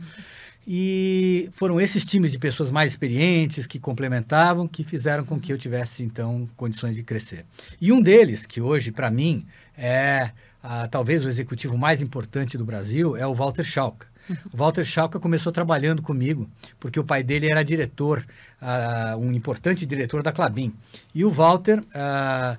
E 0.69 1.47
foram 1.53 1.79
esses 1.79 2.05
times 2.05 2.31
de 2.31 2.39
pessoas 2.39 2.71
mais 2.71 2.91
experientes 2.91 3.67
que 3.67 3.79
complementavam, 3.79 4.67
que 4.67 4.83
fizeram 4.83 5.23
com 5.23 5.39
que 5.39 5.53
eu 5.53 5.57
tivesse, 5.57 6.03
então, 6.03 6.49
condições 6.57 6.95
de 6.95 7.03
crescer. 7.03 7.45
E 7.79 7.91
um 7.91 8.01
deles, 8.01 8.45
que 8.45 8.59
hoje, 8.59 8.91
para 8.91 9.09
mim, 9.09 9.45
é 9.77 10.31
ah, 10.63 10.87
talvez 10.87 11.23
o 11.23 11.29
executivo 11.29 11.77
mais 11.77 12.01
importante 12.01 12.57
do 12.57 12.65
Brasil, 12.65 13.15
é 13.15 13.25
o 13.25 13.33
Walter 13.33 13.63
Schalka. 13.63 14.07
O 14.51 14.57
Walter 14.57 14.83
Schalka 14.83 15.19
começou 15.19 15.51
trabalhando 15.51 16.01
comigo, 16.01 16.49
porque 16.79 16.99
o 16.99 17.03
pai 17.03 17.23
dele 17.23 17.49
era 17.49 17.63
diretor, 17.63 18.25
uh, 18.61 19.17
um 19.17 19.31
importante 19.31 19.85
diretor 19.85 20.21
da 20.21 20.31
Clabin. 20.31 20.73
E 21.15 21.23
o 21.23 21.31
Walter 21.31 21.79
uh, 21.79 22.57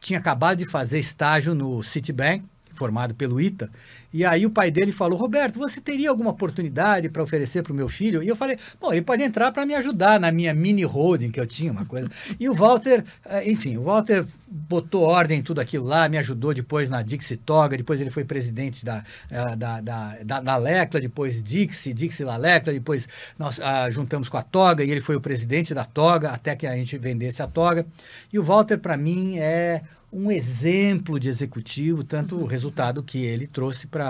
tinha 0.00 0.18
acabado 0.18 0.58
de 0.58 0.66
fazer 0.66 0.98
estágio 0.98 1.54
no 1.54 1.82
Citibank, 1.82 2.44
formado 2.72 3.14
pelo 3.14 3.40
ITA, 3.40 3.70
e 4.14 4.24
aí 4.24 4.46
o 4.46 4.50
pai 4.50 4.70
dele 4.70 4.92
falou: 4.92 5.18
Roberto, 5.18 5.58
você 5.58 5.80
teria 5.80 6.08
alguma 6.08 6.30
oportunidade 6.30 7.08
para 7.08 7.20
oferecer 7.20 7.64
para 7.64 7.72
o 7.72 7.74
meu 7.74 7.88
filho? 7.88 8.22
E 8.22 8.28
eu 8.28 8.36
falei: 8.36 8.56
bom, 8.80 8.92
ele 8.92 9.02
pode 9.02 9.24
entrar 9.24 9.50
para 9.50 9.66
me 9.66 9.74
ajudar 9.74 10.20
na 10.20 10.30
minha 10.30 10.54
mini 10.54 10.84
holding 10.84 11.32
que 11.32 11.40
eu 11.40 11.46
tinha, 11.48 11.72
uma 11.72 11.84
coisa. 11.84 12.08
E 12.38 12.48
o 12.48 12.54
Walter, 12.54 13.02
eh, 13.24 13.50
enfim, 13.50 13.76
o 13.76 13.84
Walter 13.84 14.24
botou 14.46 15.02
ordem 15.02 15.40
em 15.40 15.42
tudo 15.42 15.60
aquilo 15.60 15.84
lá, 15.84 16.08
me 16.08 16.16
ajudou 16.18 16.54
depois 16.54 16.88
na 16.88 17.02
Dixie 17.02 17.36
Toga, 17.36 17.76
depois 17.76 18.00
ele 18.00 18.10
foi 18.10 18.24
presidente 18.24 18.84
da, 18.84 19.02
eh, 19.30 19.56
da, 19.56 19.80
da, 19.80 20.18
da, 20.22 20.40
da 20.40 20.56
Lecla, 20.56 21.00
depois 21.00 21.42
Dixie, 21.42 21.92
Dixie 21.92 22.24
La 22.24 22.36
Lecla, 22.36 22.72
depois 22.72 23.08
nós 23.36 23.58
ah, 23.60 23.90
juntamos 23.90 24.28
com 24.28 24.36
a 24.36 24.42
Toga 24.42 24.84
e 24.84 24.90
ele 24.90 25.00
foi 25.00 25.16
o 25.16 25.20
presidente 25.20 25.74
da 25.74 25.84
Toga 25.84 26.30
até 26.30 26.54
que 26.54 26.66
a 26.66 26.76
gente 26.76 26.96
vendesse 26.98 27.42
a 27.42 27.48
Toga. 27.48 27.84
E 28.32 28.38
o 28.38 28.44
Walter, 28.44 28.78
para 28.78 28.96
mim, 28.96 29.38
é 29.38 29.82
um 30.14 30.30
exemplo 30.30 31.18
de 31.18 31.28
executivo, 31.28 32.04
tanto 32.04 32.36
o 32.36 32.46
resultado 32.46 33.02
que 33.02 33.24
ele 33.24 33.48
trouxe 33.48 33.88
para 33.88 34.03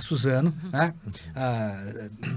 Suzano, 0.00 0.54
uhum. 0.64 0.70
né? 0.70 0.94
Ah, 1.34 1.84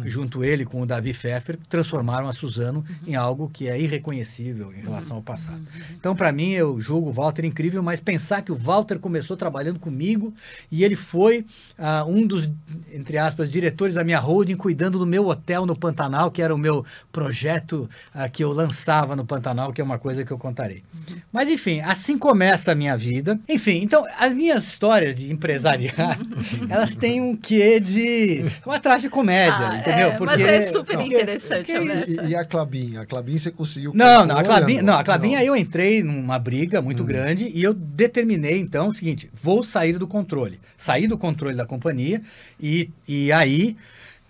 junto 0.05 0.43
ele 0.43 0.65
com 0.65 0.81
o 0.81 0.85
Davi 0.85 1.13
Pfeffer, 1.13 1.57
transformaram 1.69 2.27
a 2.27 2.33
Suzano 2.33 2.79
uhum. 2.79 3.07
em 3.07 3.15
algo 3.15 3.49
que 3.51 3.69
é 3.69 3.79
irreconhecível 3.79 4.73
em 4.73 4.81
relação 4.81 5.17
ao 5.17 5.21
passado. 5.21 5.57
Uhum. 5.57 5.95
Então, 5.97 6.15
para 6.15 6.31
mim, 6.31 6.51
eu 6.51 6.79
julgo 6.79 7.09
o 7.09 7.13
Walter 7.13 7.45
incrível, 7.45 7.81
mas 7.81 7.99
pensar 7.99 8.41
que 8.41 8.51
o 8.51 8.55
Walter 8.55 8.99
começou 8.99 9.37
trabalhando 9.37 9.79
comigo 9.79 10.33
e 10.71 10.83
ele 10.83 10.95
foi 10.95 11.45
ah, 11.77 12.03
um 12.05 12.25
dos, 12.27 12.49
entre 12.91 13.17
aspas, 13.17 13.51
diretores 13.51 13.95
da 13.95 14.03
minha 14.03 14.19
holding, 14.19 14.55
cuidando 14.55 14.99
do 14.99 15.05
meu 15.05 15.27
hotel 15.27 15.65
no 15.65 15.75
Pantanal, 15.75 16.31
que 16.31 16.41
era 16.41 16.53
o 16.53 16.57
meu 16.57 16.85
projeto 17.11 17.89
ah, 18.13 18.27
que 18.27 18.43
eu 18.43 18.51
lançava 18.51 19.15
no 19.15 19.25
Pantanal, 19.25 19.71
que 19.71 19.81
é 19.81 19.83
uma 19.83 19.97
coisa 19.97 20.25
que 20.25 20.31
eu 20.31 20.37
contarei. 20.37 20.83
Uhum. 20.93 21.15
Mas, 21.31 21.49
enfim, 21.49 21.79
assim 21.81 22.17
começa 22.17 22.71
a 22.71 22.75
minha 22.75 22.97
vida 22.97 23.13
vida. 23.23 23.39
Enfim, 23.47 23.81
então, 23.81 24.05
as 24.17 24.33
minhas 24.33 24.65
histórias 24.65 25.17
de 25.17 25.31
empresariado, 25.31 26.25
elas 26.69 26.95
têm 27.03 27.19
um 27.19 27.35
quê 27.35 27.81
de 27.81 28.45
uma 28.65 28.79
tragicomédia, 28.79 29.67
ah, 29.67 29.75
entendeu? 29.75 30.07
É, 30.07 30.11
porque, 30.11 30.37
mas 30.37 30.41
é 30.41 30.61
super 30.61 30.95
não, 30.95 31.05
interessante, 31.05 31.73
porque, 31.73 31.85
né? 31.85 32.05
E, 32.07 32.29
e, 32.29 32.35
a 32.35 32.45
Clabin? 32.45 32.95
A 32.95 33.05
Clabin 33.05 33.37
você 33.37 33.51
conseguiu... 33.51 33.91
Não, 33.93 34.25
não, 34.25 34.37
a 34.37 34.43
Clabin, 34.43 34.81
não, 34.81 34.93
a 34.93 35.03
Clabin 35.03 35.35
aí 35.35 35.45
eu 35.45 35.53
entrei 35.53 36.01
numa 36.01 36.39
briga 36.39 36.81
muito 36.81 37.03
hum. 37.03 37.05
grande 37.05 37.51
e 37.53 37.61
eu 37.61 37.73
determinei, 37.73 38.57
então, 38.57 38.87
o 38.87 38.93
seguinte, 38.93 39.29
vou 39.33 39.63
sair 39.63 39.97
do 39.97 40.07
controle. 40.07 40.61
Saí 40.77 41.05
do 41.05 41.17
controle 41.17 41.57
da 41.57 41.65
companhia 41.65 42.21
e, 42.57 42.89
e 43.05 43.33
aí 43.33 43.75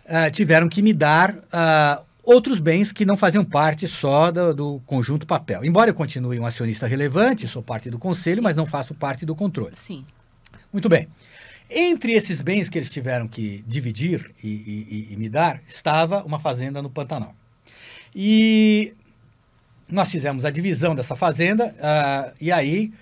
uh, 0.05 0.31
tiveram 0.31 0.67
que 0.67 0.81
me 0.81 0.93
dar... 0.93 1.35
Uh, 1.35 2.03
outros 2.25 2.57
bens 2.57 2.93
que 2.93 3.05
não 3.05 3.17
faziam 3.17 3.43
parte 3.43 3.85
só 3.85 4.31
do, 4.31 4.53
do, 4.53 4.81
conjunto 4.85 5.27
papel. 5.27 5.65
Embora 5.65 5.89
eu 5.89 5.93
continue 5.93 6.39
um 6.39 6.45
acionista 6.45 6.87
relevante, 6.87 7.49
sou 7.49 7.61
parte 7.61 7.89
do 7.89 7.99
conselho, 7.99 8.37
Sim. 8.37 8.43
mas 8.43 8.55
não 8.55 8.65
faço 8.65 8.93
parte 8.93 9.25
do 9.25 9.35
controle. 9.35 9.75
Sim. 9.75 10.05
Muito 10.71 10.87
bem. 10.87 11.09
Entre 11.69 12.13
esses 12.13 12.41
bens 12.41 12.69
que 12.69 12.77
eles 12.77 12.91
tiveram 12.91 13.27
que 13.27 13.63
dividir 13.67 14.31
e, 14.43 14.47
e, 14.47 15.07
e 15.11 15.17
me 15.17 15.29
dar, 15.29 15.61
estava 15.67 16.23
uma 16.23 16.39
fazenda 16.39 16.81
no 16.81 16.89
Pantanal. 16.89 17.35
E 18.15 18.93
nós 19.89 20.09
fizemos 20.09 20.45
a 20.45 20.49
divisão 20.49 20.95
dessa 20.95 21.15
fazenda, 21.15 21.67
uh, 21.67 22.35
e 22.39 22.51
aí 22.51 22.93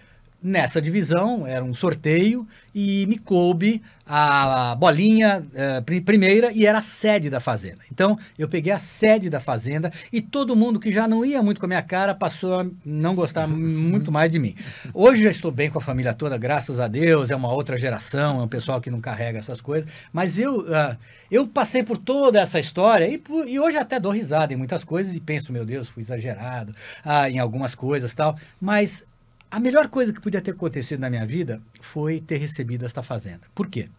Nessa 0.43 0.81
divisão, 0.81 1.45
era 1.45 1.63
um 1.63 1.71
sorteio 1.71 2.48
e 2.74 3.05
me 3.05 3.19
coube 3.19 3.79
a 4.07 4.75
bolinha 4.75 5.45
uh, 5.53 6.01
primeira 6.01 6.51
e 6.51 6.65
era 6.65 6.79
a 6.79 6.81
sede 6.81 7.29
da 7.29 7.39
fazenda. 7.39 7.79
Então, 7.91 8.17
eu 8.39 8.50
peguei 8.50 8.74
a 8.74 8.79
sede 8.79 9.29
da 9.29 9.39
fazenda 9.39 9.91
e 10.12 10.19
todo 10.19 10.55
mundo 10.55 10.79
que 10.79 10.91
já 10.91 11.07
não 11.07 11.24
ia 11.24 11.43
muito 11.43 11.60
com 11.60 11.65
a 11.65 11.69
minha 11.69 11.81
cara 11.83 12.15
passou 12.15 12.60
a 12.60 12.65
não 12.83 13.13
gostar 13.13 13.45
muito 13.48 14.12
mais 14.12 14.31
de 14.31 14.39
mim. 14.39 14.55
Hoje 14.93 15.24
já 15.24 15.29
estou 15.29 15.51
bem 15.51 15.69
com 15.69 15.77
a 15.77 15.81
família 15.81 16.13
toda, 16.13 16.38
graças 16.39 16.79
a 16.79 16.88
Deus, 16.88 17.29
é 17.29 17.36
uma 17.36 17.53
outra 17.53 17.77
geração, 17.77 18.41
é 18.41 18.43
um 18.43 18.48
pessoal 18.48 18.81
que 18.81 18.89
não 18.89 19.00
carrega 19.00 19.38
essas 19.38 19.62
coisas, 19.62 19.89
mas 20.12 20.39
eu, 20.39 20.62
uh, 20.62 20.98
eu 21.29 21.48
passei 21.48 21.83
por 21.83 22.00
toda 22.00 22.41
essa 22.41 22.60
história 22.60 23.07
e, 23.07 23.21
e, 23.48 23.60
hoje 23.60 23.77
até 23.77 24.00
dou 24.00 24.12
risada 24.12 24.53
em 24.53 24.57
muitas 24.57 24.83
coisas 24.83 25.13
e 25.13 25.19
penso, 25.19 25.53
meu 25.53 25.63
Deus, 25.63 25.88
fui 25.88 26.01
exagerado 26.01 26.74
uh, 27.05 27.29
em 27.29 27.38
algumas 27.38 27.75
coisas 27.75 28.12
tal, 28.13 28.36
mas 28.60 29.05
a 29.51 29.60
melhor 29.60 29.89
coisa 29.89 30.13
que 30.13 30.22
podia 30.22 30.41
ter 30.41 30.51
acontecido 30.51 31.01
na 31.01 31.10
minha 31.10 31.25
vida 31.25 31.62
foi 31.81 32.22
ter 32.22 32.38
recebido 32.38 32.86
esta 32.86 33.03
fazenda. 33.03 33.41
Por 33.53 33.67
quê? 33.67 33.89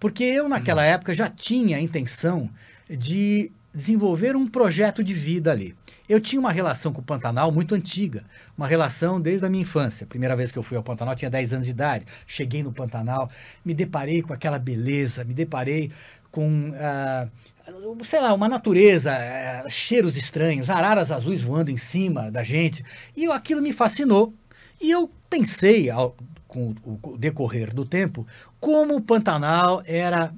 Porque 0.00 0.24
eu, 0.24 0.48
naquela 0.48 0.80
uhum. 0.80 0.88
época, 0.88 1.12
já 1.12 1.28
tinha 1.28 1.76
a 1.76 1.80
intenção 1.80 2.48
de 2.88 3.52
desenvolver 3.74 4.34
um 4.34 4.46
projeto 4.46 5.04
de 5.04 5.12
vida 5.12 5.52
ali. 5.52 5.76
Eu 6.08 6.20
tinha 6.20 6.40
uma 6.40 6.52
relação 6.52 6.92
com 6.92 7.00
o 7.00 7.04
Pantanal 7.04 7.52
muito 7.52 7.74
antiga, 7.74 8.24
uma 8.56 8.66
relação 8.66 9.20
desde 9.20 9.44
a 9.44 9.50
minha 9.50 9.62
infância. 9.62 10.04
A 10.04 10.06
primeira 10.06 10.34
vez 10.34 10.50
que 10.50 10.58
eu 10.58 10.62
fui 10.62 10.76
ao 10.76 10.82
Pantanal 10.82 11.14
tinha 11.14 11.30
10 11.30 11.52
anos 11.52 11.66
de 11.66 11.70
idade. 11.72 12.06
Cheguei 12.26 12.62
no 12.62 12.72
Pantanal, 12.72 13.30
me 13.64 13.74
deparei 13.74 14.22
com 14.22 14.32
aquela 14.32 14.58
beleza, 14.58 15.22
me 15.22 15.34
deparei 15.34 15.92
com. 16.30 16.70
Uh, 16.70 18.04
sei 18.04 18.20
lá, 18.20 18.34
uma 18.34 18.48
natureza, 18.48 19.12
uh, 19.12 19.70
cheiros 19.70 20.16
estranhos, 20.16 20.68
araras 20.68 21.10
azuis 21.10 21.40
voando 21.40 21.70
em 21.70 21.78
cima 21.78 22.30
da 22.30 22.42
gente. 22.42 22.84
E 23.16 23.26
aquilo 23.26 23.62
me 23.62 23.72
fascinou 23.72 24.34
e 24.80 24.90
eu 24.90 25.10
pensei, 25.28 25.90
ao, 25.90 26.16
com 26.46 26.74
o 26.84 27.18
decorrer 27.18 27.74
do 27.74 27.84
tempo, 27.84 28.26
como 28.60 28.96
o 28.96 29.00
Pantanal 29.00 29.82
era 29.86 30.32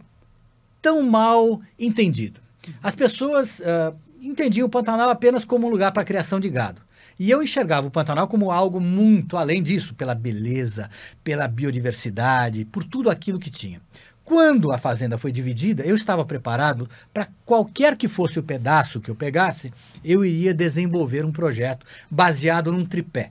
tão 0.81 1.03
mal 1.03 1.61
entendido. 1.79 2.41
As 2.83 2.95
pessoas 2.95 3.61
uh, 3.61 3.95
entendiam 4.21 4.67
o 4.67 4.71
Pantanal 4.71 5.11
apenas 5.11 5.45
como 5.45 5.67
um 5.67 5.71
lugar 5.71 5.93
para 5.93 6.05
criação 6.05 6.41
de 6.41 6.49
gado. 6.49 6.81
E 7.19 7.31
eu 7.31 7.43
enxergava 7.43 7.87
o 7.87 7.91
Pantanal 7.91 8.29
como 8.29 8.51
algo 8.51 8.81
muito 8.81 9.37
além 9.37 9.63
disso, 9.63 9.95
pela 9.95 10.15
beleza, 10.15 10.91
pela 11.25 11.49
biodiversidade, 11.49 12.65
por 12.65 12.85
tudo 12.85 13.11
aquilo 13.11 13.39
que 13.39 13.51
tinha. 13.51 13.81
Quando 14.25 14.73
a 14.73 14.79
fazenda 14.79 15.17
foi 15.17 15.31
dividida, 15.31 15.85
eu 15.85 15.95
estava 15.95 16.25
preparado 16.25 16.89
para 17.15 17.29
qualquer 17.45 17.97
que 17.97 18.09
fosse 18.09 18.39
o 18.39 18.43
pedaço 18.43 19.01
que 19.01 19.09
eu 19.09 19.15
pegasse, 19.15 19.73
eu 20.05 20.25
iria 20.25 20.53
desenvolver 20.53 21.25
um 21.25 21.31
projeto 21.31 21.87
baseado 22.11 22.73
num 22.73 22.85
tripé. 22.85 23.31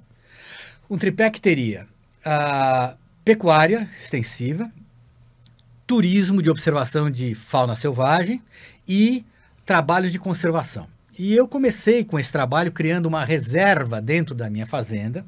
Um 0.89 0.97
tripé 0.97 1.29
que 1.29 1.41
teria 1.41 1.87
a 2.23 2.95
pecuária 3.23 3.89
extensiva, 4.01 4.71
turismo 5.87 6.41
de 6.41 6.49
observação 6.49 7.09
de 7.09 7.33
fauna 7.33 7.75
selvagem 7.75 8.41
e 8.87 9.25
trabalho 9.65 10.09
de 10.09 10.19
conservação. 10.19 10.87
E 11.17 11.33
eu 11.33 11.47
comecei 11.47 12.03
com 12.03 12.19
esse 12.19 12.31
trabalho 12.31 12.71
criando 12.71 13.05
uma 13.05 13.23
reserva 13.23 14.01
dentro 14.01 14.35
da 14.35 14.49
minha 14.49 14.65
fazenda, 14.65 15.25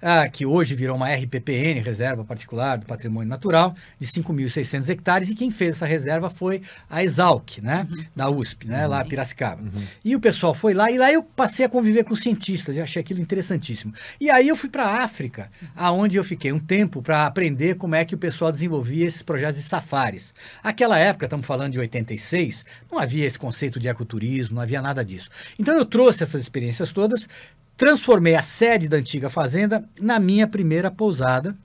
ah, 0.00 0.26
que 0.28 0.46
hoje 0.46 0.74
virou 0.74 0.96
uma 0.96 1.12
RPPN, 1.12 1.80
Reserva 1.80 2.24
Particular 2.24 2.78
do 2.78 2.86
Patrimônio 2.86 3.28
Natural, 3.28 3.74
de 3.98 4.06
5.600 4.06 4.88
hectares, 4.88 5.28
e 5.28 5.34
quem 5.34 5.50
fez 5.50 5.76
essa 5.76 5.86
reserva 5.86 6.30
foi 6.30 6.62
a 6.88 7.04
Exalc, 7.04 7.58
né, 7.60 7.86
uhum. 7.90 8.04
da 8.14 8.30
USP, 8.30 8.66
né, 8.66 8.84
uhum. 8.84 8.90
lá 8.90 9.04
Piracicaba. 9.04 9.62
Uhum. 9.62 9.82
E 10.04 10.16
o 10.16 10.20
pessoal 10.20 10.54
foi 10.54 10.72
lá, 10.72 10.90
e 10.90 10.96
lá 10.96 11.12
eu 11.12 11.22
passei 11.22 11.66
a 11.66 11.68
conviver 11.68 12.04
com 12.04 12.16
cientistas, 12.16 12.76
e 12.76 12.80
achei 12.80 13.00
aquilo 13.00 13.20
interessantíssimo. 13.20 13.92
E 14.20 14.30
aí 14.30 14.48
eu 14.48 14.56
fui 14.56 14.70
para 14.70 14.84
a 14.84 15.02
África, 15.02 15.50
aonde 15.74 16.16
eu 16.16 16.24
fiquei 16.24 16.52
um 16.52 16.58
tempo 16.58 17.02
para 17.02 17.26
aprender 17.26 17.74
como 17.74 17.94
é 17.94 18.04
que 18.04 18.14
o 18.14 18.18
pessoal 18.18 18.50
desenvolvia 18.50 19.06
esses 19.06 19.22
projetos 19.22 19.60
de 19.62 19.68
safaris. 19.68 20.32
Aquela 20.62 20.98
época, 20.98 21.26
estamos 21.26 21.46
falando 21.46 21.72
de 21.72 21.78
86, 21.78 22.64
não 22.90 22.98
havia 22.98 23.26
esse 23.26 23.38
conceito 23.38 23.78
de 23.78 23.88
ecoturismo, 23.88 24.56
não 24.56 24.62
havia 24.62 24.80
nada 24.80 25.04
disso. 25.04 25.25
Então 25.58 25.76
eu 25.76 25.84
trouxe 25.84 26.22
essas 26.22 26.40
experiências 26.40 26.92
todas, 26.92 27.28
transformei 27.76 28.34
a 28.34 28.42
sede 28.42 28.88
da 28.88 28.96
antiga 28.96 29.28
fazenda 29.28 29.84
na 30.00 30.18
minha 30.18 30.46
primeira 30.46 30.90
pousada 30.90 31.56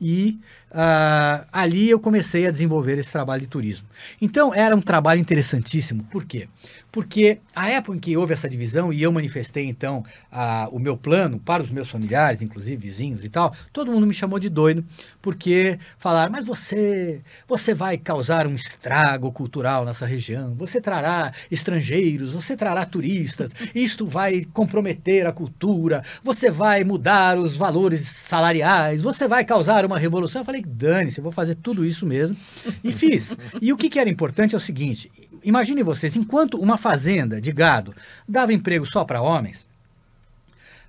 e 0.00 0.38
uh, 0.70 1.46
ali 1.52 1.90
eu 1.90 1.98
comecei 1.98 2.46
a 2.46 2.50
desenvolver 2.50 2.98
esse 2.98 3.10
trabalho 3.10 3.42
de 3.42 3.48
turismo. 3.48 3.86
Então 4.20 4.54
era 4.54 4.74
um 4.74 4.80
trabalho 4.80 5.20
interessantíssimo. 5.20 6.04
Por 6.04 6.24
quê? 6.24 6.48
Porque 6.90 7.40
a 7.54 7.68
época 7.68 7.96
em 7.96 8.00
que 8.00 8.16
houve 8.16 8.32
essa 8.32 8.48
divisão 8.48 8.90
e 8.92 9.02
eu 9.02 9.12
manifestei 9.12 9.66
então 9.66 10.02
a, 10.32 10.68
o 10.72 10.78
meu 10.78 10.96
plano 10.96 11.38
para 11.38 11.62
os 11.62 11.70
meus 11.70 11.90
familiares, 11.90 12.40
inclusive 12.40 12.76
vizinhos 12.76 13.22
e 13.22 13.28
tal, 13.28 13.54
todo 13.72 13.92
mundo 13.92 14.06
me 14.06 14.14
chamou 14.14 14.38
de 14.38 14.48
doido 14.48 14.82
porque 15.20 15.78
falaram: 15.98 16.32
mas 16.32 16.46
você, 16.46 17.20
você 17.46 17.74
vai 17.74 17.98
causar 17.98 18.46
um 18.46 18.54
estrago 18.54 19.30
cultural 19.30 19.84
nessa 19.84 20.06
região, 20.06 20.54
você 20.54 20.80
trará 20.80 21.32
estrangeiros, 21.50 22.32
você 22.32 22.56
trará 22.56 22.86
turistas, 22.86 23.52
isto 23.74 24.06
vai 24.06 24.46
comprometer 24.52 25.26
a 25.26 25.32
cultura, 25.32 26.02
você 26.22 26.50
vai 26.50 26.82
mudar 26.82 27.36
os 27.36 27.56
valores 27.56 28.08
salariais, 28.08 29.02
você 29.02 29.28
vai 29.28 29.44
causar 29.44 29.84
uma 29.84 29.98
revolução. 29.98 30.40
Eu 30.40 30.46
falei: 30.46 30.55
dane-se, 30.62 31.18
eu 31.18 31.22
vou 31.22 31.32
fazer 31.32 31.56
tudo 31.56 31.84
isso 31.84 32.06
mesmo 32.06 32.36
e 32.82 32.92
fiz. 32.92 33.36
E 33.60 33.72
o 33.72 33.76
que, 33.76 33.90
que 33.90 33.98
era 33.98 34.08
importante 34.08 34.54
é 34.54 34.58
o 34.58 34.60
seguinte 34.60 35.10
imagine 35.46 35.82
vocês, 35.84 36.16
enquanto 36.16 36.58
uma 36.58 36.76
fazenda 36.76 37.40
de 37.40 37.52
gado 37.52 37.94
dava 38.28 38.52
emprego 38.52 38.84
só 38.84 39.04
para 39.04 39.22
homens, 39.22 39.64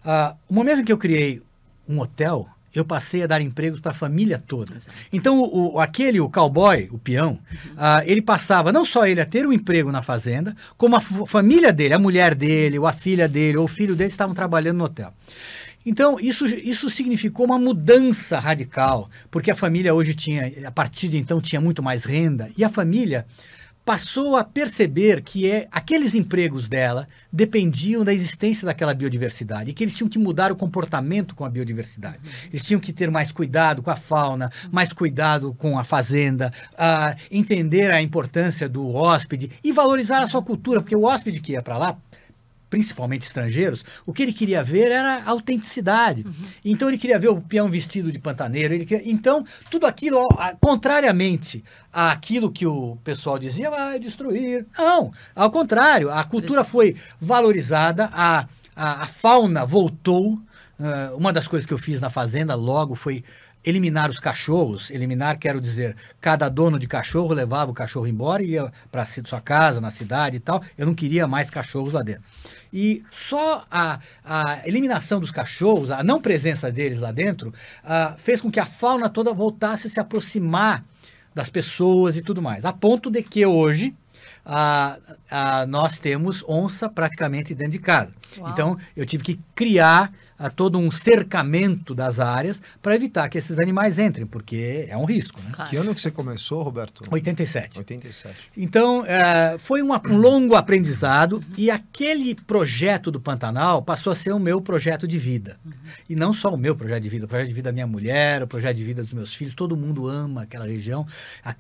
uh, 0.04 0.36
o 0.50 0.54
momento 0.54 0.82
em 0.82 0.84
que 0.84 0.92
eu 0.92 0.98
criei 0.98 1.42
um 1.88 2.00
hotel, 2.00 2.50
eu 2.74 2.84
passei 2.84 3.24
a 3.24 3.28
dar 3.28 3.40
empregos 3.40 3.80
para 3.80 3.92
a 3.92 3.96
família 3.96 4.44
toda. 4.46 4.78
Então, 5.14 5.40
o, 5.40 5.76
o, 5.76 5.80
aquele, 5.80 6.20
o 6.20 6.30
cowboy, 6.30 6.90
o 6.92 6.98
peão, 6.98 7.30
uhum. 7.30 7.74
uh, 7.74 8.04
ele 8.06 8.22
passava 8.22 8.72
não 8.72 8.84
só 8.84 9.06
ele 9.06 9.22
a 9.22 9.26
ter 9.26 9.48
um 9.48 9.54
emprego 9.54 9.92
na 9.92 10.02
fazenda, 10.02 10.56
como 10.76 10.96
a 10.96 11.02
família 11.02 11.72
dele, 11.72 11.94
a 11.94 12.00
mulher 12.00 12.34
dele, 12.34 12.78
ou 12.80 12.88
a 12.88 12.94
filha 12.94 13.28
dele, 13.28 13.58
ou 13.58 13.66
o 13.66 13.70
filho 13.70 13.96
dele 13.96 14.10
estavam 14.10 14.36
trabalhando 14.36 14.78
no 14.78 14.86
hotel. 14.86 15.14
Então, 15.90 16.20
isso, 16.20 16.46
isso 16.46 16.90
significou 16.90 17.46
uma 17.46 17.58
mudança 17.58 18.38
radical, 18.40 19.10
porque 19.32 19.50
a 19.50 19.56
família 19.56 19.94
hoje 19.94 20.14
tinha, 20.14 20.52
a 20.68 20.72
partir 20.72 21.08
de 21.08 21.18
então, 21.18 21.40
tinha 21.40 21.62
muito 21.62 21.82
mais 21.82 22.04
renda, 22.04 22.52
e 22.58 22.66
a 22.66 22.68
família 22.70 23.26
passou 23.86 24.36
a 24.36 24.44
perceber 24.44 25.22
que 25.22 25.50
é, 25.50 25.66
aqueles 25.72 26.14
empregos 26.14 26.68
dela 26.68 27.08
dependiam 27.32 28.04
da 28.04 28.14
existência 28.14 28.66
daquela 28.66 28.94
biodiversidade 28.94 29.72
e 29.72 29.74
que 29.74 29.82
eles 29.82 29.96
tinham 29.96 30.10
que 30.10 30.20
mudar 30.20 30.52
o 30.52 30.58
comportamento 30.58 31.34
com 31.34 31.46
a 31.46 31.50
biodiversidade. 31.50 32.20
Eles 32.50 32.66
tinham 32.66 32.82
que 32.82 32.92
ter 32.92 33.10
mais 33.10 33.32
cuidado 33.32 33.82
com 33.82 33.90
a 33.90 33.96
fauna, 33.96 34.52
mais 34.70 34.92
cuidado 34.92 35.54
com 35.54 35.80
a 35.80 35.86
fazenda, 35.86 36.52
uh, 36.74 37.18
entender 37.32 37.90
a 37.92 38.02
importância 38.02 38.68
do 38.68 38.94
hóspede 38.94 39.52
e 39.64 39.72
valorizar 39.72 40.20
a 40.20 40.28
sua 40.28 40.44
cultura, 40.44 40.82
porque 40.82 40.94
o 40.94 41.04
hóspede 41.04 41.40
que 41.40 41.54
ia 41.54 41.62
para 41.62 41.78
lá 41.78 41.98
principalmente 42.70 43.24
estrangeiros, 43.24 43.84
o 44.06 44.14
que 44.14 44.24
ele 44.24 44.34
queria 44.34 44.64
ver 44.64 44.92
era 44.92 45.24
autenticidade. 45.26 46.24
Uhum. 46.26 46.34
Então 46.66 46.88
ele 46.88 46.98
queria 46.98 47.20
ver 47.20 47.30
o 47.30 47.42
peão 47.42 47.70
vestido 47.70 48.12
de 48.12 48.20
pantaneiro. 48.20 48.74
Ele 48.74 48.86
queria... 48.86 49.10
Então, 49.10 49.46
tudo 49.70 49.86
aquilo, 49.86 50.28
contrariamente 50.60 51.64
àquilo 51.92 52.52
que 52.52 52.66
o 52.66 52.98
pessoal 53.04 53.40
dizia, 53.40 53.70
vai 53.70 54.00
destruir. 54.00 54.66
Não, 54.78 55.12
ao 55.36 55.50
contrário, 55.50 56.12
a 56.12 56.24
cultura 56.24 56.64
foi 56.64 56.96
valorizada, 57.20 58.10
a, 58.14 58.48
a, 58.76 59.04
a 59.04 59.06
fauna 59.06 59.66
voltou. 59.66 60.40
Uh, 60.80 61.18
uma 61.18 61.34
das 61.34 61.48
coisas 61.48 61.66
que 61.66 61.74
eu 61.74 61.78
fiz 61.78 62.00
na 62.00 62.12
fazenda 62.12 62.54
logo 62.54 62.94
foi 62.94 63.24
eliminar 63.66 64.10
os 64.10 64.20
cachorros. 64.20 64.90
Eliminar, 64.90 65.38
quero 65.40 65.60
dizer, 65.60 65.96
cada 66.22 66.48
dono 66.50 66.80
de 66.80 66.88
cachorro 66.88 67.34
levava 67.34 67.72
o 67.72 67.74
cachorro 67.74 68.08
embora 68.08 68.44
e 68.44 68.52
ia 68.52 68.72
para 68.92 69.06
sua 69.06 69.42
casa, 69.42 69.82
na 69.82 69.92
cidade 69.92 70.38
e 70.38 70.40
tal. 70.40 70.62
Eu 70.78 70.86
não 70.86 70.94
queria 70.94 71.28
mais 71.28 71.50
cachorros 71.50 71.94
lá 71.94 72.02
dentro. 72.02 72.24
E 72.72 73.04
só 73.12 73.66
a, 73.72 74.00
a 74.24 74.62
eliminação 74.66 75.20
dos 75.20 75.32
cachorros, 75.32 75.92
a 75.92 76.04
não 76.04 76.22
presença 76.22 76.72
deles 76.72 77.00
lá 77.00 77.12
dentro, 77.12 77.50
uh, 77.50 78.18
fez 78.18 78.42
com 78.42 78.52
que 78.52 78.60
a 78.60 78.66
fauna 78.66 79.10
toda 79.10 79.34
voltasse 79.34 79.88
a 79.88 79.90
se 79.90 80.00
aproximar 80.00 80.84
das 81.34 81.50
pessoas 81.50 82.18
e 82.18 82.22
tudo 82.22 82.42
mais. 82.42 82.66
A 82.66 82.74
ponto 82.74 83.12
de 83.12 83.22
que 83.22 83.46
hoje 83.46 83.96
nós 85.68 86.00
temos 86.00 86.44
onça 86.48 86.90
praticamente 86.90 87.54
dentro 87.54 87.74
de 87.74 87.80
casa. 87.80 88.14
Uau. 88.38 88.50
Então 88.52 88.78
eu 88.96 89.06
tive 89.06 89.24
que 89.24 89.40
criar 89.56 90.12
a 90.38 90.50
todo 90.50 90.78
um 90.78 90.92
cercamento 90.92 91.96
das 91.96 92.20
áreas 92.20 92.62
para 92.82 92.96
evitar 92.96 93.28
que 93.28 93.38
esses 93.38 93.58
animais 93.58 93.98
entrem, 93.98 94.26
porque 94.26 94.86
é 94.88 94.96
um 94.96 95.06
risco. 95.06 95.42
Né? 95.42 95.50
Claro. 95.52 95.70
Que 95.70 95.78
ano 95.78 95.96
que 95.96 96.02
você 96.02 96.12
começou, 96.12 96.62
Roberto? 96.62 97.04
87. 97.10 97.80
87. 97.80 98.36
Então, 98.56 99.04
é, 99.06 99.58
foi 99.58 99.82
um, 99.82 99.92
um 99.94 100.18
longo 100.18 100.56
aprendizado 100.56 101.42
e 101.58 101.72
aquele 101.72 102.36
projeto 102.36 103.10
do 103.10 103.20
Pantanal 103.20 103.82
passou 103.82 104.14
a 104.14 104.16
ser 104.16 104.32
o 104.32 104.40
meu 104.40 104.62
projeto 104.62 105.08
de 105.08 105.18
vida. 105.18 105.58
Uhum. 105.66 105.72
E 106.10 106.16
não 106.16 106.32
só 106.32 106.54
o 106.54 106.58
meu 106.58 106.76
projeto 106.76 107.02
de 107.02 107.10
vida, 107.10 107.26
o 107.26 107.28
projeto 107.28 107.48
de 107.48 107.54
vida 107.54 107.70
da 107.70 107.74
minha 107.74 107.88
mulher, 107.88 108.44
o 108.44 108.48
projeto 108.48 108.78
de 108.78 108.84
vida 108.84 109.04
dos 109.04 109.14
meus 109.14 109.34
filhos, 109.34 109.56
todo 109.56 109.76
mundo 109.76 110.08
ama 110.08 110.44
aquela 110.44 110.66
região, 110.66 111.06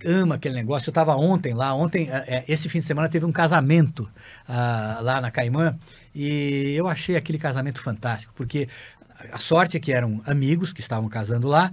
ama 0.06 0.36
aquele 0.36 0.54
negócio. 0.54 0.90
Eu 0.90 0.92
estava 0.92 1.16
ontem 1.16 1.54
lá, 1.54 1.74
ontem, 1.74 2.10
é, 2.12 2.46
esse 2.48 2.70
fim 2.70 2.80
de 2.80 2.86
semana 2.86 3.10
teve 3.10 3.26
um 3.26 3.32
casamento 3.32 4.08
ah, 4.48 5.00
lá 5.02 5.20
na 5.20 5.32
Caimã 5.32 5.78
e 6.18 6.76
eu 6.76 6.88
achei 6.88 7.16
aquele 7.16 7.38
casamento 7.38 7.80
fantástico, 7.80 8.34
porque 8.36 8.68
a 9.32 9.38
sorte 9.38 9.78
é 9.78 9.80
que 9.80 9.94
eram 9.94 10.22
amigos 10.26 10.74
que 10.74 10.82
estavam 10.82 11.08
casando 11.08 11.48
lá, 11.48 11.72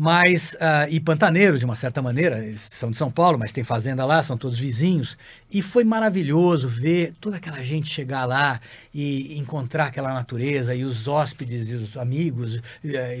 mas 0.00 0.52
uh, 0.52 0.88
e 0.88 1.00
pantaneiros 1.00 1.58
de 1.58 1.64
uma 1.64 1.74
certa 1.74 2.00
maneira, 2.00 2.38
eles 2.38 2.68
são 2.70 2.88
de 2.88 2.96
São 2.96 3.10
Paulo, 3.10 3.36
mas 3.36 3.52
tem 3.52 3.64
fazenda 3.64 4.04
lá, 4.04 4.22
são 4.22 4.38
todos 4.38 4.56
vizinhos, 4.56 5.18
e 5.52 5.60
foi 5.60 5.82
maravilhoso 5.82 6.68
ver 6.68 7.14
toda 7.20 7.36
aquela 7.36 7.60
gente 7.60 7.88
chegar 7.88 8.24
lá 8.24 8.60
e 8.94 9.36
encontrar 9.36 9.86
aquela 9.86 10.14
natureza 10.14 10.72
e 10.72 10.84
os 10.84 11.08
hóspedes 11.08 11.68
e 11.68 11.74
os 11.74 11.96
amigos 11.96 12.54
uh, 12.54 12.62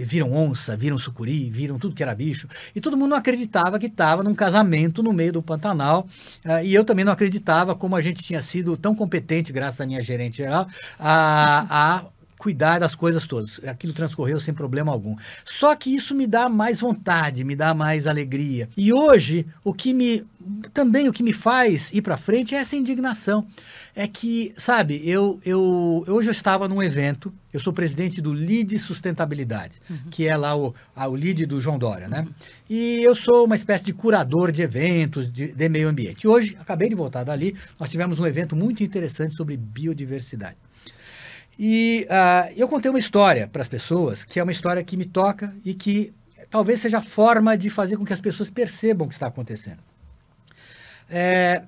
viram 0.04 0.32
onça, 0.32 0.76
viram 0.76 1.00
sucuri, 1.00 1.50
viram 1.50 1.80
tudo 1.80 1.96
que 1.96 2.02
era 2.02 2.14
bicho, 2.14 2.46
e 2.76 2.80
todo 2.80 2.96
mundo 2.96 3.10
não 3.10 3.16
acreditava 3.16 3.76
que 3.76 3.86
estava 3.86 4.22
num 4.22 4.34
casamento 4.34 5.02
no 5.02 5.12
meio 5.12 5.32
do 5.32 5.42
Pantanal, 5.42 6.06
uh, 6.44 6.62
e 6.62 6.72
eu 6.72 6.84
também 6.84 7.04
não 7.04 7.12
acreditava 7.12 7.74
como 7.74 7.96
a 7.96 8.00
gente 8.00 8.22
tinha 8.22 8.40
sido 8.40 8.76
tão 8.76 8.94
competente, 8.94 9.52
graças 9.52 9.80
à 9.80 9.86
minha 9.86 10.00
gerente 10.00 10.36
geral, 10.36 10.68
a, 10.96 11.66
a 11.68 12.17
cuidar 12.38 12.78
das 12.78 12.94
coisas 12.94 13.26
todas. 13.26 13.60
Aquilo 13.64 13.92
transcorreu 13.92 14.38
sem 14.40 14.54
problema 14.54 14.92
algum. 14.92 15.16
Só 15.44 15.74
que 15.74 15.94
isso 15.94 16.14
me 16.14 16.26
dá 16.26 16.48
mais 16.48 16.80
vontade, 16.80 17.44
me 17.44 17.56
dá 17.56 17.74
mais 17.74 18.06
alegria. 18.06 18.68
E 18.76 18.92
hoje, 18.92 19.46
o 19.64 19.74
que 19.74 19.92
me 19.92 20.24
também 20.72 21.08
o 21.08 21.12
que 21.12 21.22
me 21.22 21.32
faz 21.32 21.92
ir 21.92 22.00
para 22.00 22.16
frente 22.16 22.54
é 22.54 22.58
essa 22.58 22.76
indignação. 22.76 23.46
É 23.94 24.06
que, 24.06 24.54
sabe, 24.56 25.02
eu, 25.04 25.38
eu 25.44 26.04
hoje 26.06 26.28
eu 26.28 26.32
estava 26.32 26.66
num 26.66 26.82
evento, 26.82 27.32
eu 27.52 27.60
sou 27.60 27.72
presidente 27.72 28.20
do 28.20 28.32
LID 28.32 28.78
Sustentabilidade, 28.78 29.80
uhum. 29.90 29.98
que 30.10 30.26
é 30.26 30.36
lá 30.36 30.56
o, 30.56 30.74
a, 30.94 31.08
o 31.08 31.16
LID 31.16 31.44
do 31.44 31.60
João 31.60 31.78
Dória, 31.78 32.08
né? 32.08 32.20
Uhum. 32.20 32.34
E 32.70 33.02
eu 33.02 33.14
sou 33.14 33.44
uma 33.44 33.56
espécie 33.56 33.84
de 33.84 33.92
curador 33.92 34.52
de 34.52 34.62
eventos 34.62 35.30
de, 35.30 35.48
de 35.48 35.68
meio 35.68 35.88
ambiente. 35.88 36.26
Hoje, 36.26 36.56
acabei 36.60 36.88
de 36.88 36.94
voltar 36.94 37.24
dali, 37.24 37.54
nós 37.78 37.90
tivemos 37.90 38.18
um 38.18 38.26
evento 38.26 38.54
muito 38.54 38.82
interessante 38.82 39.34
sobre 39.34 39.56
biodiversidade. 39.56 40.56
E 41.58 42.06
uh, 42.08 42.52
eu 42.56 42.68
contei 42.68 42.88
uma 42.88 42.98
história 42.98 43.48
para 43.48 43.60
as 43.60 43.68
pessoas, 43.68 44.22
que 44.22 44.38
é 44.38 44.42
uma 44.42 44.52
história 44.52 44.84
que 44.84 44.96
me 44.96 45.04
toca 45.04 45.52
e 45.64 45.74
que 45.74 46.12
talvez 46.48 46.80
seja 46.80 46.98
a 46.98 47.02
forma 47.02 47.56
de 47.56 47.68
fazer 47.68 47.96
com 47.96 48.04
que 48.04 48.12
as 48.12 48.20
pessoas 48.20 48.48
percebam 48.48 49.06
o 49.06 49.08
que 49.08 49.14
está 49.14 49.26
acontecendo. 49.26 49.80
É, 51.10 51.62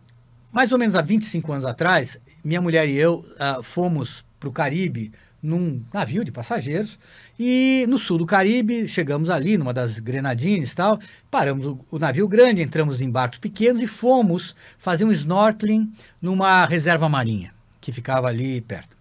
mais 0.52 0.70
ou 0.70 0.78
menos 0.78 0.94
há 0.94 1.02
25 1.02 1.52
anos 1.52 1.64
atrás, 1.64 2.20
minha 2.44 2.60
mulher 2.60 2.88
e 2.88 2.96
eu 2.96 3.24
uh, 3.34 3.62
fomos 3.62 4.24
para 4.38 4.48
o 4.48 4.52
Caribe 4.52 5.12
num 5.42 5.82
navio 5.92 6.22
de 6.22 6.30
passageiros 6.30 6.98
e 7.38 7.86
no 7.88 7.98
sul 7.98 8.18
do 8.18 8.26
Caribe 8.26 8.86
chegamos 8.86 9.30
ali 9.30 9.56
numa 9.56 9.72
das 9.72 9.98
Grenadines 9.98 10.74
tal, 10.74 11.00
paramos 11.30 11.66
o, 11.66 11.80
o, 11.90 11.98
navio 11.98 12.28
grande, 12.28 12.62
entramos 12.62 13.00
em 13.00 13.10
barcos 13.10 13.38
pequenos 13.38 13.82
e 13.82 13.86
fomos 13.86 14.54
fazer 14.78 15.04
um 15.04 15.12
snorkeling 15.12 15.90
numa 16.20 16.66
reserva 16.66 17.08
marinha 17.08 17.54
que 17.80 17.90
ficava 17.90 18.28
ali 18.28 18.60
perto. 18.60 18.99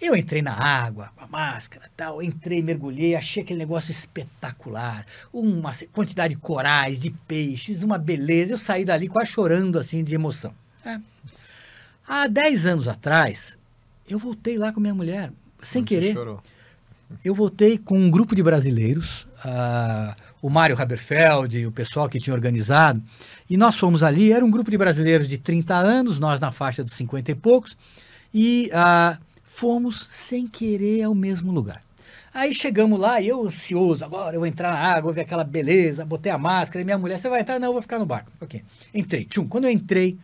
Eu 0.00 0.16
entrei 0.16 0.40
na 0.40 0.54
água, 0.54 1.10
com 1.14 1.24
a 1.24 1.28
máscara 1.28 1.90
tal, 1.94 2.22
entrei, 2.22 2.62
mergulhei, 2.62 3.14
achei 3.14 3.42
aquele 3.42 3.58
negócio 3.58 3.90
espetacular. 3.90 5.04
Uma 5.30 5.72
quantidade 5.92 6.34
de 6.34 6.40
corais, 6.40 7.02
de 7.02 7.10
peixes, 7.10 7.82
uma 7.82 7.98
beleza. 7.98 8.52
Eu 8.54 8.58
saí 8.58 8.84
dali 8.84 9.08
quase 9.08 9.30
chorando 9.30 9.78
assim 9.78 10.02
de 10.02 10.14
emoção. 10.14 10.54
É. 10.84 10.98
Há 12.08 12.26
10 12.26 12.66
anos 12.66 12.88
atrás, 12.88 13.56
eu 14.08 14.18
voltei 14.18 14.56
lá 14.56 14.72
com 14.72 14.80
minha 14.80 14.94
mulher, 14.94 15.30
sem 15.62 15.82
Você 15.82 15.88
querer. 15.88 16.14
Chorou. 16.14 16.42
Eu 17.24 17.34
voltei 17.34 17.76
com 17.76 17.98
um 17.98 18.10
grupo 18.10 18.34
de 18.34 18.42
brasileiros, 18.42 19.26
uh, 19.44 20.14
o 20.40 20.48
Mário 20.48 20.80
Haberfeld, 20.80 21.66
o 21.66 21.72
pessoal 21.72 22.08
que 22.08 22.20
tinha 22.20 22.32
organizado, 22.32 23.02
e 23.48 23.56
nós 23.56 23.76
fomos 23.76 24.02
ali, 24.02 24.32
era 24.32 24.44
um 24.44 24.50
grupo 24.50 24.70
de 24.70 24.78
brasileiros 24.78 25.28
de 25.28 25.36
30 25.36 25.74
anos, 25.74 26.18
nós 26.18 26.38
na 26.38 26.52
faixa 26.52 26.84
dos 26.84 26.94
50 26.94 27.32
e 27.32 27.34
poucos, 27.34 27.76
e 28.32 28.70
uh, 28.72 29.18
fomos 29.54 30.06
sem 30.06 30.46
querer 30.46 31.02
ao 31.02 31.14
mesmo 31.14 31.52
lugar. 31.52 31.82
Aí 32.32 32.54
chegamos 32.54 32.98
lá 32.98 33.20
eu 33.20 33.44
ansioso, 33.44 34.04
agora 34.04 34.36
eu 34.36 34.40
vou 34.40 34.46
entrar 34.46 34.70
na 34.70 34.78
água, 34.78 35.12
ver 35.12 35.22
aquela 35.22 35.44
beleza, 35.44 36.04
botei 36.04 36.30
a 36.30 36.38
máscara 36.38 36.80
e 36.80 36.84
minha 36.84 36.96
mulher, 36.96 37.18
você 37.18 37.28
vai 37.28 37.40
entrar? 37.40 37.58
Não, 37.58 37.68
eu 37.68 37.72
vou 37.72 37.82
ficar 37.82 37.98
no 37.98 38.06
barco. 38.06 38.30
Ok. 38.40 38.62
Entrei. 38.94 39.24
Tchum. 39.24 39.48
Quando 39.48 39.64
eu 39.64 39.70
entrei, 39.70 40.16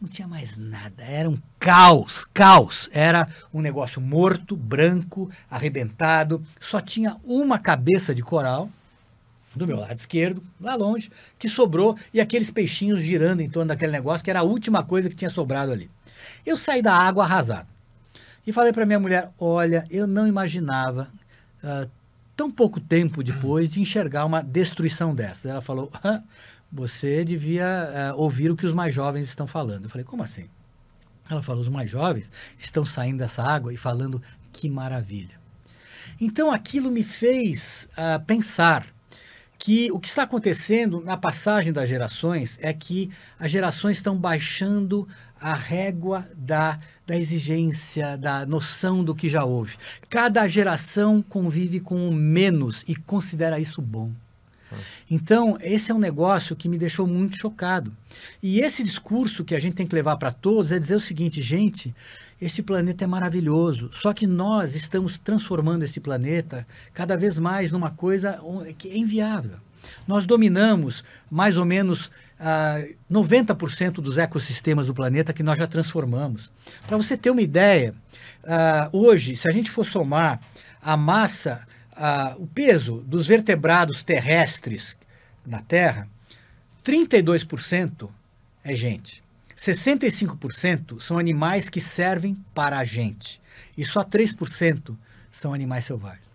não 0.00 0.08
tinha 0.08 0.26
mais 0.26 0.56
nada, 0.56 1.04
era 1.04 1.28
um 1.28 1.36
caos, 1.58 2.24
caos. 2.32 2.88
Era 2.92 3.28
um 3.52 3.60
negócio 3.60 4.00
morto, 4.00 4.56
branco, 4.56 5.30
arrebentado, 5.50 6.42
só 6.58 6.80
tinha 6.80 7.16
uma 7.24 7.58
cabeça 7.58 8.14
de 8.14 8.22
coral 8.22 8.70
do 9.54 9.66
meu 9.66 9.78
lado 9.78 9.96
esquerdo, 9.96 10.42
lá 10.60 10.74
longe, 10.74 11.10
que 11.38 11.48
sobrou 11.48 11.96
e 12.14 12.20
aqueles 12.20 12.50
peixinhos 12.50 13.00
girando 13.00 13.40
em 13.40 13.50
torno 13.50 13.68
daquele 13.68 13.92
negócio, 13.92 14.24
que 14.24 14.30
era 14.30 14.40
a 14.40 14.44
última 14.44 14.82
coisa 14.82 15.08
que 15.08 15.16
tinha 15.16 15.30
sobrado 15.30 15.72
ali. 15.72 15.90
Eu 16.46 16.56
saí 16.56 16.80
da 16.80 16.94
água 16.94 17.24
arrasado. 17.24 17.77
E 18.48 18.52
falei 18.52 18.72
para 18.72 18.86
minha 18.86 18.98
mulher: 18.98 19.30
olha, 19.38 19.84
eu 19.90 20.06
não 20.06 20.26
imaginava, 20.26 21.12
uh, 21.62 21.86
tão 22.34 22.50
pouco 22.50 22.80
tempo 22.80 23.22
depois, 23.22 23.72
de 23.72 23.82
enxergar 23.82 24.24
uma 24.24 24.42
destruição 24.42 25.14
dessa. 25.14 25.50
Ela 25.50 25.60
falou: 25.60 25.90
ah, 26.02 26.22
você 26.72 27.26
devia 27.26 28.14
uh, 28.14 28.18
ouvir 28.18 28.50
o 28.50 28.56
que 28.56 28.64
os 28.64 28.72
mais 28.72 28.94
jovens 28.94 29.28
estão 29.28 29.46
falando. 29.46 29.84
Eu 29.84 29.90
falei: 29.90 30.02
como 30.02 30.22
assim? 30.22 30.48
Ela 31.28 31.42
falou: 31.42 31.60
os 31.60 31.68
mais 31.68 31.90
jovens 31.90 32.32
estão 32.58 32.86
saindo 32.86 33.18
dessa 33.18 33.42
água 33.42 33.70
e 33.70 33.76
falando 33.76 34.22
que 34.50 34.66
maravilha. 34.70 35.38
Então 36.18 36.50
aquilo 36.50 36.90
me 36.90 37.02
fez 37.02 37.86
uh, 37.98 38.24
pensar 38.24 38.86
que 39.58 39.90
o 39.90 39.98
que 39.98 40.08
está 40.08 40.22
acontecendo 40.22 41.00
na 41.00 41.16
passagem 41.16 41.72
das 41.72 41.88
gerações 41.88 42.56
é 42.62 42.72
que 42.72 43.10
as 43.38 43.50
gerações 43.50 43.96
estão 43.96 44.16
baixando 44.16 45.08
a 45.40 45.52
régua 45.52 46.26
da, 46.36 46.78
da 47.06 47.16
exigência, 47.16 48.16
da 48.16 48.46
noção 48.46 49.02
do 49.02 49.14
que 49.14 49.28
já 49.28 49.44
houve. 49.44 49.76
Cada 50.08 50.46
geração 50.46 51.20
convive 51.20 51.80
com 51.80 52.08
o 52.08 52.12
menos 52.12 52.84
e 52.86 52.94
considera 52.94 53.58
isso 53.58 53.82
bom. 53.82 54.12
Então, 55.10 55.56
esse 55.62 55.90
é 55.90 55.94
um 55.94 55.98
negócio 55.98 56.54
que 56.54 56.68
me 56.68 56.76
deixou 56.76 57.06
muito 57.06 57.38
chocado. 57.38 57.96
E 58.42 58.60
esse 58.60 58.84
discurso 58.84 59.44
que 59.44 59.54
a 59.54 59.60
gente 59.60 59.74
tem 59.74 59.86
que 59.86 59.94
levar 59.94 60.16
para 60.16 60.30
todos 60.30 60.72
é 60.72 60.78
dizer 60.78 60.94
o 60.94 61.00
seguinte, 61.00 61.40
gente, 61.40 61.94
este 62.40 62.62
planeta 62.62 63.04
é 63.04 63.06
maravilhoso, 63.06 63.90
só 63.92 64.12
que 64.12 64.26
nós 64.26 64.74
estamos 64.74 65.18
transformando 65.18 65.82
esse 65.82 65.98
planeta 65.98 66.66
cada 66.94 67.16
vez 67.16 67.36
mais 67.36 67.72
numa 67.72 67.90
coisa 67.90 68.40
que 68.76 68.88
é 68.88 68.96
inviável. 68.96 69.58
Nós 70.06 70.26
dominamos 70.26 71.02
mais 71.30 71.56
ou 71.56 71.64
menos 71.64 72.10
ah, 72.38 72.82
90% 73.10 73.94
dos 73.94 74.18
ecossistemas 74.18 74.86
do 74.86 74.94
planeta 74.94 75.32
que 75.32 75.42
nós 75.42 75.58
já 75.58 75.66
transformamos. 75.66 76.52
Para 76.86 76.96
você 76.96 77.16
ter 77.16 77.30
uma 77.30 77.42
ideia, 77.42 77.94
ah, 78.44 78.88
hoje, 78.92 79.36
se 79.36 79.48
a 79.48 79.52
gente 79.52 79.70
for 79.70 79.84
somar 79.84 80.40
a 80.82 80.96
massa, 80.96 81.66
ah, 81.96 82.36
o 82.38 82.46
peso 82.46 83.02
dos 83.06 83.26
vertebrados 83.26 84.02
terrestres 84.02 84.96
na 85.44 85.60
Terra, 85.62 86.08
32% 86.84 88.08
é 88.64 88.74
gente. 88.74 89.22
65% 89.58 91.00
são 91.00 91.18
animais 91.18 91.68
que 91.68 91.80
servem 91.80 92.38
para 92.54 92.78
a 92.78 92.84
gente. 92.84 93.40
E 93.76 93.84
só 93.84 94.04
3% 94.04 94.96
são 95.30 95.52
animais 95.52 95.84
selvagens. 95.84 96.28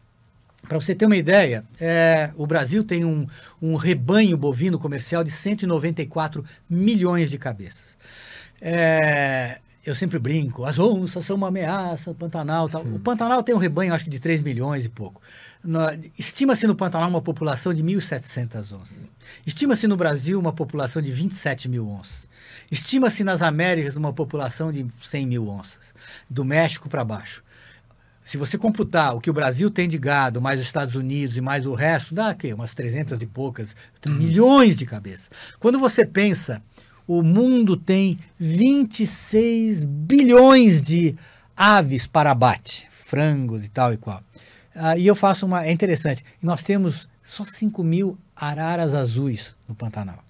Para 0.67 0.79
você 0.79 0.93
ter 0.93 1.05
uma 1.05 1.15
ideia, 1.15 1.63
é, 1.79 2.31
o 2.35 2.45
Brasil 2.45 2.83
tem 2.83 3.03
um, 3.03 3.27
um, 3.61 3.75
rebanho 3.75 4.37
bovino 4.37 4.79
comercial 4.79 5.23
de 5.23 5.31
194 5.31 6.43
milhões 6.69 7.29
de 7.29 7.37
cabeças. 7.37 7.97
É, 8.61 9.59
eu 9.85 9.93
sempre 9.93 10.17
brinco, 10.19 10.63
as 10.63 10.79
onças 10.79 11.25
são 11.25 11.35
uma 11.35 11.49
ameaça, 11.49 12.11
o 12.11 12.15
Pantanal 12.15 12.69
tal. 12.69 12.81
O 12.83 12.99
Pantanal 12.99 13.43
tem 13.43 13.53
um 13.53 13.57
rebanho, 13.57 13.93
acho 13.93 14.05
que 14.05 14.09
de 14.09 14.21
3 14.21 14.41
milhões 14.41 14.85
e 14.85 14.89
pouco. 14.89 15.21
Estima-se 16.17 16.65
no 16.65 16.75
Pantanal 16.75 17.09
uma 17.09 17.21
população 17.21 17.73
de 17.73 17.83
1.700 17.83 18.59
onças. 18.79 18.97
Estima-se 19.45 19.85
no 19.85 19.97
Brasil 19.97 20.39
uma 20.39 20.53
população 20.53 21.01
de 21.01 21.11
27 21.11 21.67
mil 21.67 21.89
onças. 21.89 22.29
Estima-se 22.73 23.23
nas 23.23 23.43
Américas 23.43 23.95
uma 23.95 24.11
população 24.11 24.71
de 24.71 24.83
100 24.99 25.27
mil 25.27 25.47
onças, 25.47 25.93
do 26.27 26.43
México 26.43 26.89
para 26.89 27.05
baixo. 27.05 27.43
Se 28.25 28.35
você 28.35 28.57
computar 28.57 29.15
o 29.15 29.21
que 29.21 29.29
o 29.29 29.33
Brasil 29.33 29.69
tem 29.69 29.87
de 29.87 29.99
gado, 29.99 30.41
mais 30.41 30.59
os 30.59 30.65
Estados 30.65 30.95
Unidos 30.95 31.37
e 31.37 31.41
mais 31.41 31.67
o 31.67 31.75
resto, 31.75 32.15
dá 32.15 32.29
aqui, 32.29 32.51
umas 32.51 32.73
300 32.73 33.21
e 33.21 33.27
poucas, 33.27 33.75
milhões 34.07 34.79
de 34.79 34.87
cabeças. 34.87 35.29
Quando 35.59 35.79
você 35.79 36.03
pensa, 36.03 36.63
o 37.05 37.21
mundo 37.21 37.77
tem 37.77 38.17
26 38.39 39.83
bilhões 39.83 40.81
de 40.81 41.15
aves 41.55 42.07
para 42.07 42.31
abate, 42.31 42.87
frangos 42.89 43.63
e 43.63 43.69
tal 43.69 43.93
e 43.93 43.97
qual. 43.97 44.23
Ah, 44.73 44.97
e 44.97 45.05
eu 45.05 45.15
faço 45.15 45.45
uma. 45.45 45.63
É 45.63 45.71
interessante, 45.71 46.25
nós 46.41 46.63
temos 46.63 47.07
só 47.21 47.45
5 47.45 47.83
mil 47.83 48.17
araras 48.35 48.95
azuis 48.95 49.53
no 49.67 49.75
Pantanal. 49.75 50.23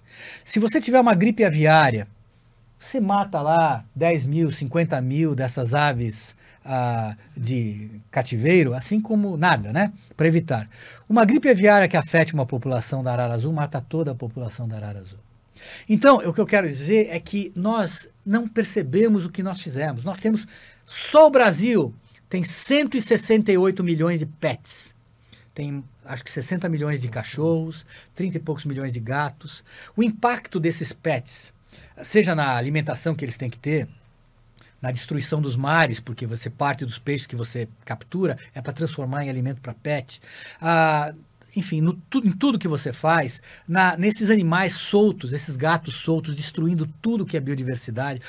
Se 0.44 0.60
você 0.60 0.78
tiver 0.78 1.00
uma 1.00 1.14
gripe 1.14 1.42
aviária 1.42 2.06
você 2.84 3.00
mata 3.00 3.40
lá 3.40 3.84
10 3.96 4.26
mil, 4.26 4.50
50 4.50 5.00
mil 5.00 5.34
dessas 5.34 5.72
aves 5.72 6.36
ah, 6.64 7.16
de 7.34 7.90
cativeiro, 8.10 8.74
assim 8.74 9.00
como 9.00 9.36
nada, 9.36 9.72
né? 9.72 9.92
Para 10.14 10.26
evitar. 10.26 10.68
Uma 11.08 11.24
gripe 11.24 11.48
aviária 11.48 11.88
que 11.88 11.96
afete 11.96 12.34
uma 12.34 12.44
população 12.44 13.02
da 13.02 13.12
arara 13.12 13.34
azul 13.34 13.52
mata 13.52 13.80
toda 13.80 14.10
a 14.10 14.14
população 14.14 14.68
da 14.68 14.76
arara 14.76 15.00
azul. 15.00 15.18
Então, 15.88 16.16
o 16.16 16.32
que 16.32 16.40
eu 16.40 16.46
quero 16.46 16.68
dizer 16.68 17.08
é 17.10 17.18
que 17.18 17.50
nós 17.56 18.06
não 18.24 18.46
percebemos 18.46 19.24
o 19.24 19.30
que 19.30 19.42
nós 19.42 19.62
fizemos. 19.62 20.04
Nós 20.04 20.18
temos, 20.18 20.46
só 20.84 21.26
o 21.26 21.30
Brasil 21.30 21.94
tem 22.28 22.44
168 22.44 23.82
milhões 23.82 24.20
de 24.20 24.26
pets. 24.26 24.94
Tem 25.54 25.82
acho 26.04 26.22
que 26.22 26.30
60 26.30 26.68
milhões 26.68 27.00
de 27.00 27.08
cachorros, 27.08 27.86
30 28.14 28.36
e 28.36 28.40
poucos 28.40 28.66
milhões 28.66 28.92
de 28.92 29.00
gatos. 29.00 29.64
O 29.96 30.02
impacto 30.02 30.60
desses 30.60 30.92
pets 30.92 31.53
seja 32.02 32.34
na 32.34 32.56
alimentação 32.56 33.14
que 33.14 33.24
eles 33.24 33.36
têm 33.36 33.50
que 33.50 33.58
ter, 33.58 33.88
na 34.80 34.90
destruição 34.90 35.40
dos 35.40 35.56
mares, 35.56 35.98
porque 35.98 36.26
você 36.26 36.50
parte 36.50 36.84
dos 36.84 36.98
peixes 36.98 37.26
que 37.26 37.36
você 37.36 37.68
captura 37.84 38.36
é 38.54 38.60
para 38.60 38.72
transformar 38.72 39.24
em 39.24 39.30
alimento 39.30 39.60
para 39.60 39.72
pet. 39.72 40.20
Ah, 40.60 41.14
enfim, 41.56 41.80
no, 41.80 42.00
em 42.22 42.32
tudo 42.32 42.58
que 42.58 42.68
você 42.68 42.92
faz, 42.92 43.42
na, 43.66 43.96
nesses 43.96 44.30
animais 44.30 44.74
soltos, 44.74 45.32
esses 45.32 45.56
gatos 45.56 45.96
soltos, 45.96 46.34
destruindo 46.34 46.86
tudo 47.00 47.24
que 47.24 47.36
é 47.36 47.40
biodiversidade. 47.40 48.20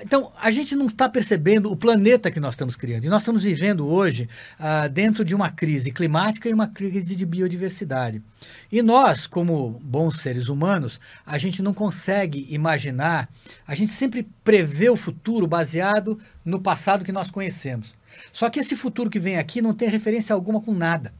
Então, 0.00 0.32
a 0.40 0.50
gente 0.50 0.74
não 0.74 0.86
está 0.86 1.08
percebendo 1.08 1.70
o 1.70 1.76
planeta 1.76 2.30
que 2.30 2.40
nós 2.40 2.54
estamos 2.54 2.76
criando. 2.76 3.04
E 3.04 3.08
nós 3.08 3.22
estamos 3.22 3.44
vivendo 3.44 3.86
hoje 3.86 4.28
ah, 4.58 4.88
dentro 4.88 5.24
de 5.24 5.34
uma 5.34 5.50
crise 5.50 5.90
climática 5.90 6.48
e 6.48 6.54
uma 6.54 6.66
crise 6.66 7.16
de 7.16 7.26
biodiversidade. 7.26 8.22
E 8.70 8.82
nós, 8.82 9.26
como 9.26 9.80
bons 9.82 10.20
seres 10.20 10.48
humanos, 10.48 11.00
a 11.24 11.38
gente 11.38 11.62
não 11.62 11.72
consegue 11.72 12.46
imaginar, 12.50 13.28
a 13.66 13.74
gente 13.74 13.90
sempre 13.90 14.26
prevê 14.42 14.90
o 14.90 14.96
futuro 14.96 15.46
baseado 15.46 16.18
no 16.44 16.60
passado 16.60 17.04
que 17.04 17.12
nós 17.12 17.30
conhecemos. 17.30 17.94
Só 18.32 18.48
que 18.48 18.60
esse 18.60 18.76
futuro 18.76 19.10
que 19.10 19.18
vem 19.18 19.38
aqui 19.38 19.60
não 19.60 19.74
tem 19.74 19.88
referência 19.88 20.34
alguma 20.34 20.60
com 20.60 20.72
nada 20.72 21.12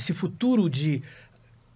esse 0.00 0.14
futuro 0.14 0.68
de 0.68 1.02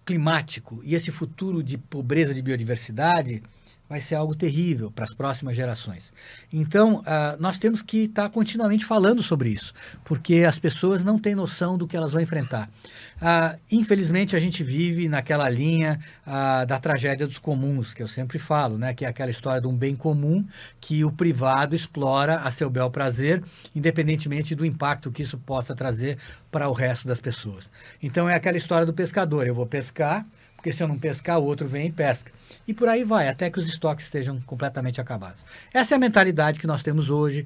climático 0.03 0.81
e 0.83 0.95
esse 0.95 1.11
futuro 1.11 1.63
de 1.63 1.77
pobreza 1.77 2.33
de 2.33 2.41
biodiversidade 2.41 3.41
vai 3.87 4.01
ser 4.01 4.15
algo 4.15 4.35
terrível 4.35 4.89
para 4.91 5.05
as 5.05 5.13
próximas 5.13 5.55
gerações. 5.55 6.11
Então, 6.51 6.97
uh, 7.01 7.39
nós 7.39 7.59
temos 7.59 7.81
que 7.81 8.05
estar 8.05 8.23
tá 8.23 8.29
continuamente 8.29 8.83
falando 8.83 9.21
sobre 9.21 9.49
isso, 9.49 9.73
porque 10.03 10.45
as 10.47 10.57
pessoas 10.57 11.03
não 11.03 11.19
têm 11.19 11.35
noção 11.35 11.77
do 11.77 11.87
que 11.87 11.95
elas 11.95 12.11
vão 12.11 12.21
enfrentar. 12.21 12.69
Uh, 13.17 13.59
infelizmente, 13.71 14.35
a 14.35 14.39
gente 14.39 14.63
vive 14.63 15.07
naquela 15.07 15.47
linha 15.49 15.99
uh, 16.25 16.65
da 16.65 16.79
tragédia 16.79 17.27
dos 17.27 17.37
comuns, 17.37 17.93
que 17.93 18.01
eu 18.01 18.07
sempre 18.07 18.39
falo, 18.39 18.77
né? 18.77 18.93
que 18.93 19.05
é 19.05 19.07
aquela 19.07 19.29
história 19.29 19.61
de 19.61 19.67
um 19.67 19.75
bem 19.75 19.95
comum 19.95 20.45
que 20.81 21.05
o 21.05 21.11
privado 21.11 21.75
explora 21.75 22.37
a 22.37 22.49
seu 22.49 22.69
bel 22.69 22.89
prazer, 22.89 23.43
independentemente 23.75 24.55
do 24.55 24.65
impacto 24.65 25.11
que 25.11 25.21
isso 25.21 25.37
possa 25.37 25.75
trazer 25.75 26.17
para 26.49 26.67
o 26.67 26.73
resto 26.73 27.07
das 27.07 27.21
pessoas. 27.21 27.69
Então, 28.01 28.27
é 28.27 28.33
aquela 28.33 28.57
história 28.57 28.85
do 28.85 28.93
pescador: 28.93 29.45
eu 29.45 29.53
vou 29.53 29.67
pescar 29.67 30.25
porque 30.65 30.75
se 30.75 30.81
eu 30.81 30.87
não 30.87 30.97
pescar, 30.97 31.37
o 31.37 31.43
outro 31.43 31.67
vem 31.67 31.89
e 31.89 31.91
pesca. 31.91 32.31
E 32.67 32.73
por 32.73 32.89
aí 32.89 33.03
vai, 33.03 33.27
até 33.27 33.51
que 33.51 33.59
os 33.59 33.67
estoques 33.67 34.05
estejam 34.05 34.41
completamente 34.41 34.99
acabados. 34.99 35.45
Essa 35.71 35.93
é 35.93 35.95
a 35.95 35.99
mentalidade 35.99 36.59
que 36.59 36.65
nós 36.65 36.81
temos 36.81 37.07
hoje 37.07 37.45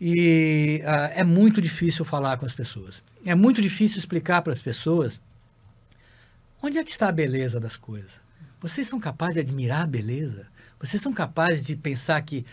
e 0.00 0.80
uh, 0.82 1.12
é 1.14 1.22
muito 1.22 1.60
difícil 1.60 2.02
falar 2.02 2.38
com 2.38 2.46
as 2.46 2.54
pessoas. 2.54 3.02
É 3.26 3.34
muito 3.34 3.60
difícil 3.60 3.98
explicar 3.98 4.40
para 4.40 4.54
as 4.54 4.62
pessoas 4.62 5.20
onde 6.62 6.78
é 6.78 6.84
que 6.84 6.90
está 6.90 7.10
a 7.10 7.12
beleza 7.12 7.60
das 7.60 7.76
coisas. 7.76 8.22
Vocês 8.58 8.88
são 8.88 8.98
capazes 8.98 9.34
de 9.34 9.40
admirar 9.40 9.82
a 9.82 9.86
beleza? 9.86 10.46
Vocês 10.80 11.02
são 11.02 11.12
capazes 11.12 11.66
de 11.66 11.76
pensar 11.76 12.22
que 12.22 12.46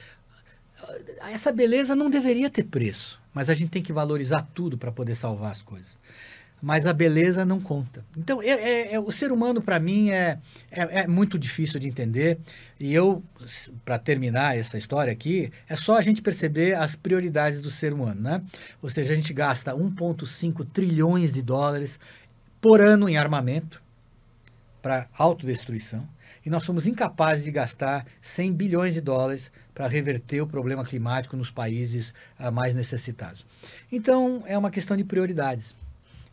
ah, 1.22 1.32
essa 1.32 1.50
beleza 1.50 1.96
não 1.96 2.10
deveria 2.10 2.50
ter 2.50 2.64
preço, 2.64 3.22
mas 3.34 3.50
a 3.50 3.54
gente 3.54 3.70
tem 3.70 3.82
que 3.82 3.94
valorizar 3.94 4.46
tudo 4.54 4.78
para 4.78 4.92
poder 4.92 5.16
salvar 5.16 5.54
as 5.54 5.62
coisas 5.62 5.96
mas 6.64 6.86
a 6.88 6.94
beleza 6.94 7.44
não 7.44 7.60
conta. 7.60 8.06
Então, 8.16 8.42
é, 8.42 8.52
é, 8.52 8.94
é 8.94 9.00
o 9.00 9.12
ser 9.12 9.34
humano, 9.34 9.62
para 9.62 9.78
mim, 9.82 10.12
é, 10.12 10.40
é, 10.72 11.02
é, 11.02 11.08
muito 11.08 11.38
difícil 11.38 11.78
de 11.78 11.90
entender. 11.90 12.40
E 12.80 12.94
eu, 12.94 13.22
para 13.84 14.00
terminar 14.00 14.58
essa 14.58 14.78
história 14.78 15.12
aqui, 15.12 15.52
é 15.68 15.76
só 15.76 15.98
a 15.98 16.02
gente 16.02 16.22
perceber 16.22 16.76
as 16.76 16.96
prioridades 16.96 17.60
do 17.60 17.70
ser 17.70 17.92
humano. 17.92 18.22
Né? 18.22 18.42
Ou 18.82 18.90
seja, 18.90 19.12
a 19.12 19.16
gente 19.16 19.34
gasta 19.34 19.74
1,5 19.74 20.66
trilhões 20.72 21.34
de 21.34 21.42
dólares 21.42 22.00
por 22.62 22.80
ano 22.80 23.10
em 23.10 23.18
armamento 23.18 23.84
para 24.82 25.10
autodestruição. 25.18 26.08
E 26.46 26.50
nós 26.50 26.64
somos 26.64 26.88
incapazes 26.88 27.44
de 27.44 27.52
gastar 27.52 28.06
100 28.22 28.54
bilhões 28.54 28.94
de 28.94 29.02
dólares 29.02 29.52
para 29.76 29.86
reverter 29.88 30.40
o 30.40 30.48
problema 30.48 30.86
climático 30.86 31.36
nos 31.36 31.52
países 31.52 32.14
uh, 32.40 32.50
mais 32.54 32.74
necessitados. 32.74 33.46
Então, 33.92 34.44
é 34.46 34.58
uma 34.58 34.72
questão 34.72 34.96
de 34.96 35.04
prioridades. 35.04 35.76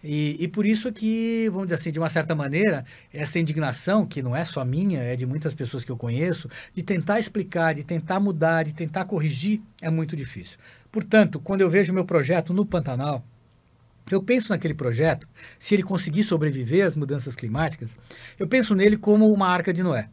E, 0.02 0.36
e 0.42 0.48
por 0.48 0.64
isso 0.64 0.90
que, 0.92 1.48
vamos 1.50 1.66
dizer 1.66 1.76
assim, 1.76 1.92
de 1.92 1.98
uma 1.98 2.08
certa 2.08 2.34
maneira, 2.34 2.84
essa 3.12 3.38
indignação, 3.38 4.06
que 4.06 4.22
não 4.22 4.34
é 4.34 4.44
só 4.44 4.64
minha, 4.64 5.00
é 5.00 5.14
de 5.14 5.26
muitas 5.26 5.52
pessoas 5.54 5.84
que 5.84 5.92
eu 5.92 5.96
conheço, 5.96 6.48
de 6.72 6.82
tentar 6.82 7.20
explicar, 7.20 7.74
de 7.74 7.84
tentar 7.84 8.18
mudar, 8.18 8.64
de 8.64 8.74
tentar 8.74 9.04
corrigir, 9.04 9.60
é 9.80 9.90
muito 9.90 10.16
difícil. 10.16 10.58
Portanto, 10.90 11.38
quando 11.38 11.60
eu 11.60 11.70
vejo 11.70 11.92
meu 11.92 12.04
projeto 12.04 12.54
no 12.54 12.64
Pantanal, 12.64 13.24
eu 14.10 14.22
penso 14.22 14.50
naquele 14.50 14.74
projeto, 14.74 15.28
se 15.58 15.74
ele 15.74 15.82
conseguir 15.82 16.24
sobreviver 16.24 16.86
às 16.86 16.96
mudanças 16.96 17.34
climáticas, 17.36 17.94
eu 18.38 18.48
penso 18.48 18.74
nele 18.74 18.96
como 18.96 19.30
uma 19.32 19.48
arca 19.48 19.72
de 19.72 19.82
Noé. 19.82 20.08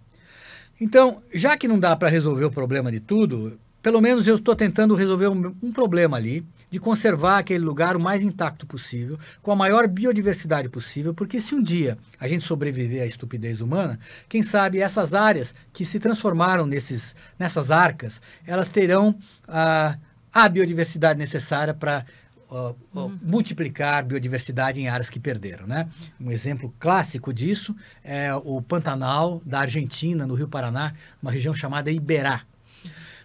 Então, 0.80 1.24
já 1.34 1.58
que 1.58 1.68
não 1.68 1.80
dá 1.80 1.96
para 1.96 2.10
resolver 2.10 2.46
o 2.46 2.52
problema 2.52 2.92
de 2.92 3.00
tudo, 3.00 3.60
pelo 3.82 4.02
menos 4.02 4.28
eu 4.28 4.36
estou 4.36 4.56
tentando 4.56 4.96
resolver 4.96 5.28
um, 5.28 5.56
um, 5.64 5.72
problema 5.72 6.18
ali, 6.18 6.46
de 6.70 6.80
conservar 6.80 7.40
aquele 7.40 7.64
lugar 7.64 7.96
o 7.96 8.00
mais 8.00 8.24
intacto 8.24 8.66
possível, 8.66 9.18
com 9.42 9.52
a 9.52 9.56
maior 9.56 9.88
biodiversidade 9.88 10.70
possível, 10.70 11.14
porque 11.14 11.40
se 11.40 11.56
um 11.56 11.62
dia 11.62 11.98
a 12.20 12.28
gente 12.28 12.44
sobreviver 12.44 13.04
à 13.04 13.06
estupidez 13.06 13.62
humana, 13.62 13.98
quem 14.28 14.44
sabe 14.44 14.82
essas 14.82 15.14
áreas 15.14 15.54
que 15.72 15.86
se 15.86 16.00
transformaram 16.00 16.66
nesses, 16.66 17.16
nessas 17.40 17.72
arcas, 17.72 18.22
elas 18.46 18.70
terão 18.70 19.16
a, 19.48 19.98
a 20.34 20.50
biodiversidade 20.50 21.18
necessária 21.20 21.74
para 21.74 22.06
Uh, 22.50 22.74
uh, 22.96 23.12
multiplicar 23.24 24.06
biodiversidade 24.06 24.80
em 24.80 24.88
áreas 24.88 25.10
que 25.10 25.20
perderam. 25.20 25.68
Né? 25.68 25.86
Um 26.18 26.32
exemplo 26.32 26.74
clássico 26.80 27.34
disso 27.34 27.76
é 28.02 28.34
o 28.34 28.62
Pantanal 28.62 29.42
da 29.46 29.60
Argentina, 29.60 30.26
no 30.26 30.34
Rio 30.34 30.48
Paraná, 30.48 30.94
uma 31.22 31.30
região 31.30 31.54
chamada 31.54 31.92
Iberá. 31.92 32.44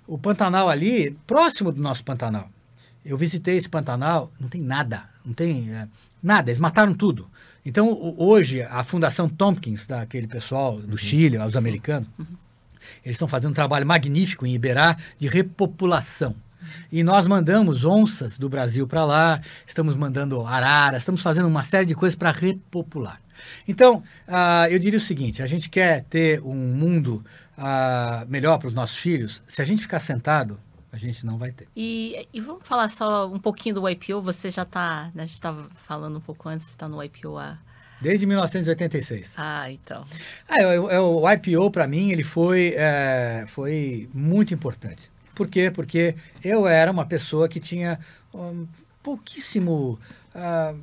O 0.09 0.19
Pantanal 0.19 0.69
ali, 0.69 1.17
próximo 1.25 1.71
do 1.71 1.81
nosso 1.81 2.03
Pantanal. 2.03 2.51
Eu 3.05 3.19
visitei 3.19 3.57
esse 3.57 3.69
Pantanal, 3.69 4.31
não 4.41 4.49
tem 4.49 4.61
nada, 4.61 5.05
não 5.25 5.35
tem 5.35 5.71
é, 5.73 5.89
nada, 6.23 6.51
eles 6.51 6.61
mataram 6.61 6.95
tudo. 6.95 7.29
Então, 7.65 7.91
o, 7.91 8.25
hoje, 8.25 8.63
a 8.63 8.83
Fundação 8.85 9.29
Tompkins, 9.29 9.87
daquele 9.87 10.27
pessoal 10.27 10.79
do 10.79 10.93
uhum. 10.93 10.97
Chile, 10.97 11.39
os 11.39 11.57
americanos, 11.57 12.09
uhum. 12.19 12.27
eles 13.05 13.17
estão 13.17 13.29
fazendo 13.29 13.51
um 13.51 13.55
trabalho 13.55 13.87
magnífico 13.87 14.47
em 14.47 14.55
Iberá 14.55 14.97
de 15.19 15.29
repopulação. 15.29 16.35
E 16.91 17.03
nós 17.03 17.27
mandamos 17.27 17.85
onças 17.85 18.39
do 18.39 18.49
Brasil 18.49 18.87
para 18.87 19.05
lá, 19.05 19.41
estamos 19.67 19.97
mandando 19.97 20.47
araras, 20.47 21.03
estamos 21.03 21.23
fazendo 21.23 21.49
uma 21.49 21.65
série 21.65 21.87
de 21.87 21.95
coisas 21.95 22.17
para 22.17 22.31
repopular. 22.31 23.21
Então, 23.67 24.03
uh, 24.29 24.71
eu 24.71 24.79
diria 24.79 24.99
o 24.99 25.03
seguinte: 25.03 25.43
a 25.43 25.47
gente 25.47 25.69
quer 25.69 26.05
ter 26.05 26.41
um 26.43 26.55
mundo 26.55 27.25
uh, 27.59 28.27
melhor 28.29 28.59
para 28.59 28.69
os 28.69 28.75
nossos 28.75 28.97
filhos. 28.97 29.43
Se 29.49 29.61
a 29.61 29.65
gente 29.65 29.83
ficar 29.83 29.99
sentado, 29.99 30.59
a 30.93 30.99
gente 30.99 31.25
não 31.25 31.39
vai 31.39 31.51
ter. 31.51 31.67
E, 31.75 32.29
e 32.33 32.41
vamos 32.41 32.69
falar 32.69 32.89
só 32.89 33.27
um 33.27 33.39
pouquinho 33.39 33.77
do 33.77 33.89
IPO. 33.89 34.21
Você 34.21 34.51
já 34.51 34.63
está, 34.63 35.11
né, 35.15 35.23
a 35.23 35.27
gente 35.27 35.33
estava 35.33 35.67
falando 35.75 36.19
um 36.19 36.21
pouco 36.21 36.49
antes, 36.49 36.69
está 36.69 36.87
no 36.87 37.03
IPO 37.03 37.39
há 37.39 37.59
Desde 38.03 38.27
1986. 38.27 39.35
Ah, 39.39 39.71
então. 39.71 40.05
Ah, 40.49 40.61
é, 40.61 40.75
é, 40.75 41.01
o 41.01 41.23
IPO, 41.31 41.71
para 41.71 41.87
mim, 41.87 42.11
ele 42.11 42.25
foi, 42.25 42.75
é, 42.77 43.45
foi 43.47 44.11
muito 44.13 44.53
importante. 44.53 45.09
Por 45.37 45.49
quê? 45.49 45.71
Porque 45.71 46.17
eu 46.43 46.67
era 46.67 46.91
uma 46.91 47.07
pessoa 47.07 47.49
que 47.49 47.61
tinha 47.61 48.01
um, 48.35 48.67
pouquíssimo. 49.05 50.01
Uh, 50.35 50.79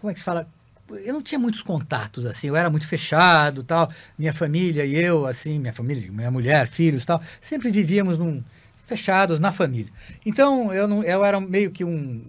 como 0.00 0.10
é 0.10 0.14
que 0.14 0.20
se 0.20 0.24
fala? 0.24 0.48
Eu 0.90 1.12
não 1.12 1.22
tinha 1.22 1.38
muitos 1.38 1.62
contatos, 1.62 2.26
assim, 2.26 2.48
eu 2.48 2.56
era 2.56 2.70
muito 2.70 2.86
fechado 2.86 3.62
tal. 3.62 3.90
Minha 4.18 4.32
família 4.32 4.86
e 4.86 4.96
eu, 4.96 5.26
assim, 5.26 5.58
minha 5.58 5.72
família, 5.72 6.10
minha 6.10 6.30
mulher, 6.30 6.66
filhos 6.66 7.04
tal, 7.04 7.22
sempre 7.40 7.70
vivíamos 7.70 8.18
num, 8.18 8.42
fechados 8.84 9.40
na 9.40 9.52
família. 9.52 9.92
Então, 10.24 10.72
eu, 10.72 10.86
não, 10.86 11.02
eu 11.02 11.24
era 11.24 11.40
meio 11.40 11.70
que 11.70 11.84
um, 11.84 12.22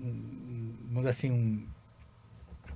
dizer 1.05 1.09
assim, 1.09 1.31
um. 1.31 1.65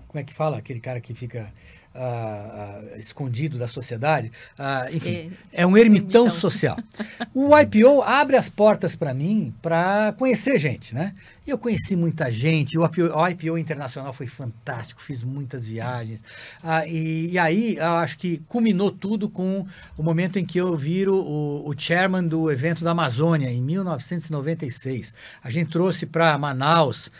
Como 0.07 0.19
é 0.19 0.23
que 0.23 0.33
fala? 0.33 0.57
Aquele 0.57 0.79
cara 0.79 0.99
que 0.99 1.13
fica 1.13 1.53
uh, 1.99 2.97
escondido 2.97 3.57
da 3.57 3.67
sociedade. 3.67 4.31
Uh, 4.57 4.95
enfim, 4.95 5.31
é, 5.51 5.63
é 5.63 5.67
um 5.67 5.77
ermitão, 5.77 6.25
ermitão. 6.25 6.39
social. 6.39 6.77
O 7.33 7.57
IPO 7.57 8.01
abre 8.01 8.35
as 8.35 8.49
portas 8.49 8.95
para 8.95 9.13
mim 9.13 9.53
para 9.61 10.13
conhecer 10.17 10.57
gente, 10.57 10.95
né? 10.95 11.13
Eu 11.45 11.57
conheci 11.57 11.95
muita 11.95 12.31
gente. 12.31 12.77
O 12.77 12.85
IPO, 12.85 13.15
o 13.15 13.27
IPO 13.27 13.57
internacional 13.57 14.13
foi 14.13 14.27
fantástico, 14.27 15.01
fiz 15.01 15.23
muitas 15.23 15.67
viagens. 15.67 16.21
Uh, 16.63 16.87
e, 16.87 17.31
e, 17.31 17.39
aí, 17.39 17.75
eu 17.75 17.95
acho 17.95 18.17
que 18.17 18.41
culminou 18.47 18.91
tudo 18.91 19.29
com 19.29 19.65
o 19.97 20.03
momento 20.03 20.39
em 20.39 20.45
que 20.45 20.59
eu 20.59 20.77
viro 20.77 21.15
o, 21.15 21.69
o 21.69 21.73
chairman 21.77 22.23
do 22.23 22.51
evento 22.51 22.83
da 22.83 22.91
Amazônia, 22.91 23.49
em 23.49 23.61
1996. 23.61 25.13
A 25.43 25.49
gente 25.49 25.71
trouxe 25.71 26.05
para 26.05 26.37
Manaus 26.37 27.11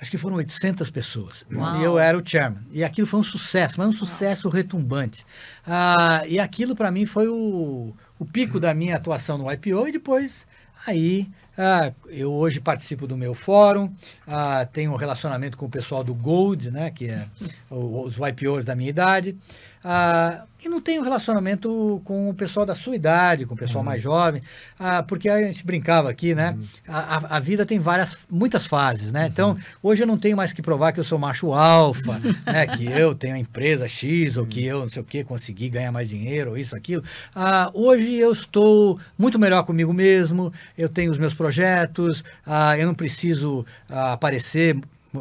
acho 0.00 0.10
que 0.10 0.18
foram 0.18 0.36
800 0.36 0.88
pessoas. 0.90 1.44
Uau. 1.52 1.80
E 1.80 1.84
eu 1.84 1.98
era 1.98 2.16
o 2.16 2.22
chairman. 2.24 2.62
E 2.72 2.82
aquilo 2.82 3.06
foi 3.06 3.20
um 3.20 3.24
sucesso, 3.24 3.74
mas 3.78 3.88
um 3.88 3.96
sucesso 3.96 4.48
Uau. 4.48 4.54
retumbante. 4.54 5.26
Ah, 5.66 6.22
e 6.26 6.38
aquilo 6.38 6.74
para 6.74 6.90
mim 6.90 7.06
foi 7.06 7.28
o, 7.28 7.94
o 8.18 8.24
pico 8.24 8.58
da 8.58 8.72
minha 8.72 8.96
atuação 8.96 9.36
no 9.36 9.50
IPO 9.50 9.88
e 9.88 9.92
depois 9.92 10.46
aí 10.86 11.28
ah, 11.62 11.92
eu 12.08 12.32
hoje 12.32 12.58
participo 12.58 13.06
do 13.06 13.18
meu 13.18 13.34
fórum, 13.34 13.92
ah, 14.26 14.66
tenho 14.72 14.92
um 14.92 14.96
relacionamento 14.96 15.58
com 15.58 15.66
o 15.66 15.70
pessoal 15.70 16.02
do 16.02 16.14
Gold, 16.14 16.70
né, 16.70 16.90
que 16.90 17.08
é 17.08 17.26
os 17.68 18.16
IPOs 18.16 18.64
da 18.64 18.74
minha 18.74 18.88
idade. 18.88 19.36
Ah, 19.84 20.46
e 20.64 20.68
não 20.68 20.80
tenho 20.80 21.02
relacionamento 21.02 22.00
com 22.04 22.30
o 22.30 22.34
pessoal 22.34 22.64
da 22.64 22.74
sua 22.74 22.94
idade, 22.94 23.46
com 23.46 23.54
o 23.54 23.56
pessoal 23.56 23.80
uhum. 23.80 23.86
mais 23.90 24.02
jovem, 24.02 24.42
ah, 24.78 25.02
porque 25.02 25.28
a 25.28 25.42
gente 25.42 25.64
brincava 25.64 26.10
aqui, 26.10 26.34
né? 26.34 26.54
Uhum. 26.56 26.64
A, 26.88 27.36
a, 27.36 27.40
vida 27.40 27.64
tem 27.64 27.78
várias, 27.78 28.18
muitas 28.30 28.66
fases, 28.66 29.10
né? 29.10 29.26
Então, 29.26 29.50
uhum. 29.50 29.50
Então, 29.50 29.58
hoje 29.82 30.02
eu 30.02 30.06
não 30.06 30.18
tenho 30.18 30.36
mais 30.36 30.52
que 30.52 30.60
provar 30.60 30.92
que 30.92 31.00
eu 31.00 31.04
sou 31.04 31.18
macho 31.18 31.52
alfa, 31.52 32.18
né? 32.44 32.66
Que 32.66 32.86
eu 32.86 33.14
tenho 33.14 33.34
a 33.34 33.38
empresa 33.38 33.88
X, 33.88 34.36
ou 34.36 34.46
que 34.46 34.64
eu 34.64 34.80
não 34.80 34.88
sei 34.88 35.02
o 35.02 35.04
que, 35.04 35.24
consegui 35.24 35.68
ganhar 35.68 35.90
mais 35.90 36.08
dinheiro, 36.08 36.50
ou 36.50 36.58
isso, 36.58 36.76
aquilo. 36.76 37.02
Ah, 37.34 37.70
hoje 37.72 38.14
eu 38.14 38.32
estou 38.32 38.98
muito 39.18 39.38
melhor 39.38 39.62
comigo 39.64 39.92
mesmo, 39.92 40.52
eu 40.76 40.88
tenho 40.88 41.10
os 41.10 41.18
meus 41.18 41.34
projetos, 41.34 42.22
ah, 42.46 42.76
eu 42.78 42.86
não 42.86 42.94
preciso 42.94 43.64
ah, 43.88 44.12
aparecer 44.12 44.76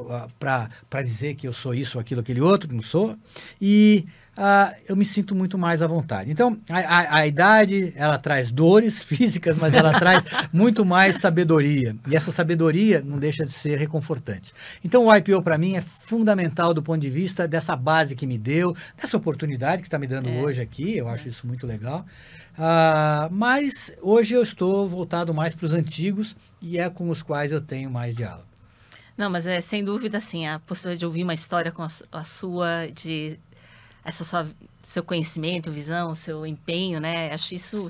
ah, 0.10 0.28
para 0.40 1.02
dizer 1.02 1.36
que 1.36 1.48
eu 1.48 1.54
sou 1.54 1.74
isso, 1.74 1.98
aquilo, 1.98 2.22
aquele 2.22 2.42
outro, 2.42 2.74
não 2.74 2.84
sou. 2.84 3.18
E 3.62 4.06
uh, 4.40 4.76
eu 4.88 4.96
me 4.96 5.04
sinto 5.04 5.36
muito 5.36 5.58
mais 5.58 5.82
à 5.82 5.88
vontade. 5.88 6.32
Então, 6.32 6.58
a, 6.70 6.80
a, 6.80 7.16
a, 7.18 7.28
idade, 7.28 7.94
ela 7.96 8.18
traz 8.18 8.50
dores 8.50 9.04
físicas, 9.04 9.58
mas 9.58 9.74
ela 9.74 10.00
traz 10.00 10.24
muito 10.54 10.86
mais 10.86 11.18
sabedoria. 11.18 11.96
E 12.08 12.16
essa 12.16 12.32
sabedoria 12.32 13.02
não 13.06 13.20
deixa 13.20 13.46
de 13.46 13.52
ser 13.52 13.78
reconfortante. 13.78 14.54
Então, 14.84 15.06
o 15.06 15.16
IPO, 15.16 15.44
para 15.44 15.58
mim, 15.58 15.76
é 15.76 15.82
fundamental 15.82 16.74
do 16.74 16.82
ponto 16.82 17.00
de 17.00 17.10
vista 17.10 17.48
dessa 17.48 17.76
base 17.76 18.16
que 18.16 18.26
me 18.26 18.38
deu, 18.38 18.74
dessa 19.00 19.18
oportunidade 19.18 19.82
que 19.82 19.88
está 19.88 20.00
me 20.00 20.08
dando 20.08 20.30
é. 20.30 20.42
hoje 20.42 20.62
aqui. 20.62 20.98
Eu 20.98 21.10
acho 21.10 21.28
é. 21.28 21.32
isso 21.32 21.46
muito 21.46 21.68
legal. 21.68 22.06
Uh, 22.58 23.32
mas 23.32 23.92
hoje 24.02 24.34
eu 24.34 24.44
estou 24.44 24.88
voltado 24.88 25.34
mais 25.34 25.54
para 25.54 25.66
os 25.66 25.74
antigos 25.74 26.36
e 26.62 26.78
é 26.78 26.90
com 26.90 27.10
os 27.10 27.22
quais 27.22 27.52
eu 27.52 27.62
tenho 27.62 27.90
mais 27.90 28.16
diálogo. 28.16 28.48
Não, 29.18 29.30
mas 29.30 29.46
é 29.46 29.60
sem 29.60 29.84
dúvida 29.84 30.18
assim, 30.18 30.48
a 30.48 30.60
possibilidade 30.60 31.00
de 31.00 31.06
ouvir 31.06 31.24
uma 31.24 31.34
história 31.34 31.74
com 31.74 31.84
a, 31.84 31.90
a 32.10 32.24
sua, 32.24 32.88
de 32.88 33.38
essa 34.04 34.24
sua 34.24 34.48
seu 34.84 35.04
conhecimento, 35.04 35.72
visão, 35.72 36.16
seu 36.16 36.46
empenho, 36.46 37.00
né? 37.00 37.32
Acho 37.32 37.54
isso 37.54 37.88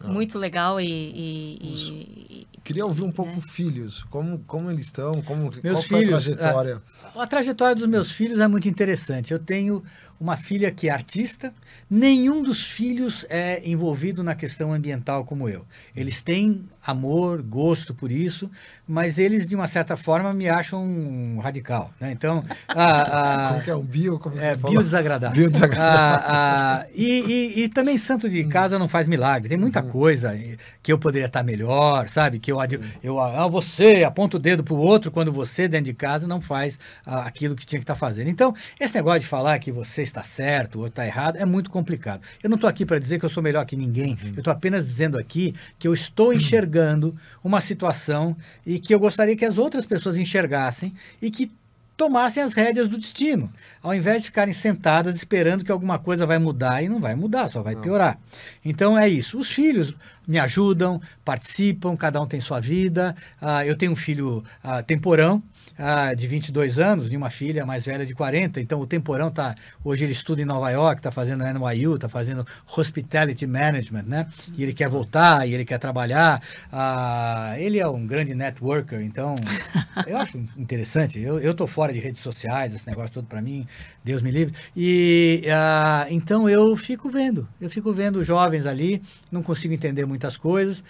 ah. 0.00 0.08
muito 0.08 0.38
legal 0.38 0.80
e, 0.80 0.86
e, 0.86 1.58
e, 1.62 2.46
queria 2.62 2.84
ouvir 2.84 3.02
um 3.02 3.12
pouco 3.12 3.32
né? 3.32 3.40
filhos, 3.40 4.02
como 4.10 4.38
como 4.40 4.70
eles 4.70 4.86
estão, 4.86 5.22
como 5.22 5.50
meus 5.62 5.86
qual 5.86 6.00
filhos, 6.00 6.28
a 6.28 6.34
trajetória? 6.34 6.82
A, 7.14 7.22
a 7.22 7.26
trajetória 7.26 7.76
dos 7.76 7.86
meus 7.86 8.10
filhos 8.10 8.40
é 8.40 8.48
muito 8.48 8.68
interessante. 8.68 9.32
Eu 9.32 9.38
tenho 9.38 9.82
uma 10.18 10.36
filha 10.36 10.70
que 10.70 10.88
é 10.88 10.92
artista, 10.92 11.52
nenhum 11.90 12.42
dos 12.42 12.62
filhos 12.62 13.24
é 13.28 13.62
envolvido 13.68 14.22
na 14.22 14.34
questão 14.34 14.72
ambiental 14.72 15.24
como 15.24 15.48
eu. 15.48 15.64
Eles 15.94 16.22
têm 16.22 16.64
amor, 16.86 17.42
gosto 17.42 17.94
por 17.94 18.10
isso, 18.10 18.50
mas 18.86 19.18
eles, 19.18 19.46
de 19.46 19.54
uma 19.54 19.66
certa 19.68 19.96
forma, 19.96 20.32
me 20.32 20.48
acham 20.48 20.82
um 20.82 21.38
radical. 21.38 21.90
Né? 22.00 22.12
Então, 22.12 22.44
a, 22.68 23.48
a, 23.48 23.48
como 23.52 23.62
que 23.62 23.70
é? 23.70 23.76
Um 23.76 23.82
bio, 23.82 24.18
como 24.18 24.40
é, 24.40 24.56
bio 24.56 24.82
desagradável. 24.82 25.36
Bio 25.36 25.50
desagradável. 25.50 26.30
A, 26.30 26.76
a, 26.76 26.86
e, 26.94 27.20
e, 27.56 27.64
e, 27.64 27.68
também 27.68 27.98
santo 27.98 28.28
de 28.28 28.44
casa 28.44 28.78
não 28.78 28.88
faz 28.88 29.06
milagre. 29.06 29.48
Tem 29.48 29.58
muita. 29.58 29.82
Coisa 29.90 30.38
que 30.82 30.92
eu 30.92 30.98
poderia 30.98 31.26
estar 31.26 31.42
melhor, 31.42 32.08
sabe? 32.08 32.38
Que 32.38 32.52
eu, 32.52 32.58
eu 33.02 33.20
ah, 33.20 33.46
você 33.48 34.04
aponta 34.04 34.36
o 34.36 34.40
dedo 34.40 34.62
para 34.62 34.74
o 34.74 34.78
outro 34.78 35.10
quando 35.10 35.32
você, 35.32 35.68
dentro 35.68 35.86
de 35.86 35.94
casa, 35.94 36.26
não 36.26 36.40
faz 36.40 36.78
ah, 37.04 37.22
aquilo 37.22 37.54
que 37.54 37.66
tinha 37.66 37.78
que 37.78 37.84
estar 37.84 37.96
fazendo. 37.96 38.28
Então, 38.28 38.54
esse 38.78 38.94
negócio 38.94 39.20
de 39.20 39.26
falar 39.26 39.58
que 39.58 39.72
você 39.72 40.02
está 40.02 40.22
certo 40.22 40.80
ou 40.80 40.86
está 40.86 41.06
errado 41.06 41.36
é 41.36 41.44
muito 41.44 41.70
complicado. 41.70 42.22
Eu 42.42 42.50
não 42.50 42.56
estou 42.56 42.68
aqui 42.68 42.84
para 42.84 42.98
dizer 42.98 43.18
que 43.18 43.24
eu 43.24 43.30
sou 43.30 43.42
melhor 43.42 43.64
que 43.64 43.76
ninguém. 43.76 44.18
Uhum. 44.22 44.32
Eu 44.34 44.38
estou 44.38 44.52
apenas 44.52 44.86
dizendo 44.86 45.18
aqui 45.18 45.54
que 45.78 45.88
eu 45.88 45.94
estou 45.94 46.32
enxergando 46.32 47.16
uma 47.42 47.60
situação 47.60 48.36
e 48.64 48.78
que 48.78 48.94
eu 48.94 48.98
gostaria 48.98 49.36
que 49.36 49.44
as 49.44 49.58
outras 49.58 49.86
pessoas 49.86 50.16
enxergassem 50.16 50.94
e 51.20 51.30
que 51.30 51.50
tomassem 51.96 52.42
as 52.42 52.52
rédeas 52.52 52.88
do 52.88 52.98
destino, 52.98 53.50
ao 53.82 53.94
invés 53.94 54.20
de 54.20 54.26
ficarem 54.26 54.52
sentadas 54.52 55.14
esperando 55.14 55.64
que 55.64 55.72
alguma 55.72 55.98
coisa 55.98 56.26
vai 56.26 56.38
mudar 56.38 56.82
e 56.82 56.88
não 56.88 57.00
vai 57.00 57.14
mudar, 57.14 57.48
só 57.48 57.62
vai 57.62 57.74
não. 57.74 57.82
piorar. 57.82 58.18
Então 58.64 58.98
é 58.98 59.08
isso. 59.08 59.38
Os 59.38 59.50
filhos 59.50 59.94
me 60.26 60.38
ajudam, 60.38 61.00
participam, 61.24 61.96
cada 61.96 62.20
um 62.20 62.26
tem 62.26 62.40
sua 62.40 62.60
vida. 62.60 63.14
Uh, 63.40 63.62
eu 63.66 63.76
tenho 63.76 63.92
um 63.92 63.96
filho 63.96 64.44
uh, 64.64 64.82
temporão, 64.84 65.42
ah, 65.78 66.14
de 66.14 66.26
22 66.26 66.78
anos 66.78 67.12
e 67.12 67.16
uma 67.16 67.28
filha 67.28 67.66
mais 67.66 67.84
velha 67.84 68.06
de 68.06 68.14
40. 68.14 68.60
Então 68.60 68.80
o 68.80 68.86
Temporão 68.86 69.30
tá 69.30 69.54
hoje 69.84 70.04
ele 70.04 70.12
estuda 70.12 70.40
em 70.40 70.44
Nova 70.46 70.70
York, 70.70 71.00
está 71.00 71.10
fazendo 71.10 71.44
NYU, 71.44 71.96
está 71.96 72.08
fazendo 72.08 72.46
Hospitality 72.74 73.46
Management, 73.46 74.04
né? 74.06 74.26
E 74.56 74.62
ele 74.62 74.72
quer 74.72 74.88
voltar 74.88 75.46
e 75.46 75.52
ele 75.52 75.66
quer 75.66 75.78
trabalhar. 75.78 76.40
Ah, 76.72 77.54
ele 77.58 77.78
é 77.78 77.86
um 77.86 78.06
grande 78.06 78.34
networker, 78.34 79.02
então 79.02 79.36
eu 80.06 80.16
acho 80.16 80.42
interessante. 80.56 81.20
Eu 81.20 81.38
eu 81.38 81.52
tô 81.52 81.66
fora 81.66 81.92
de 81.92 81.98
redes 81.98 82.22
sociais, 82.22 82.72
esse 82.72 82.86
negócio 82.86 83.12
todo 83.12 83.26
para 83.26 83.42
mim, 83.42 83.66
Deus 84.02 84.22
me 84.22 84.30
livre. 84.30 84.54
E 84.74 85.44
ah, 85.52 86.06
então 86.08 86.48
eu 86.48 86.74
fico 86.74 87.10
vendo, 87.10 87.46
eu 87.60 87.68
fico 87.68 87.92
vendo 87.92 88.24
jovens 88.24 88.64
ali, 88.64 89.02
não 89.30 89.42
consigo 89.42 89.74
entender 89.74 90.06
muitas 90.16 90.36
coisas 90.36 90.82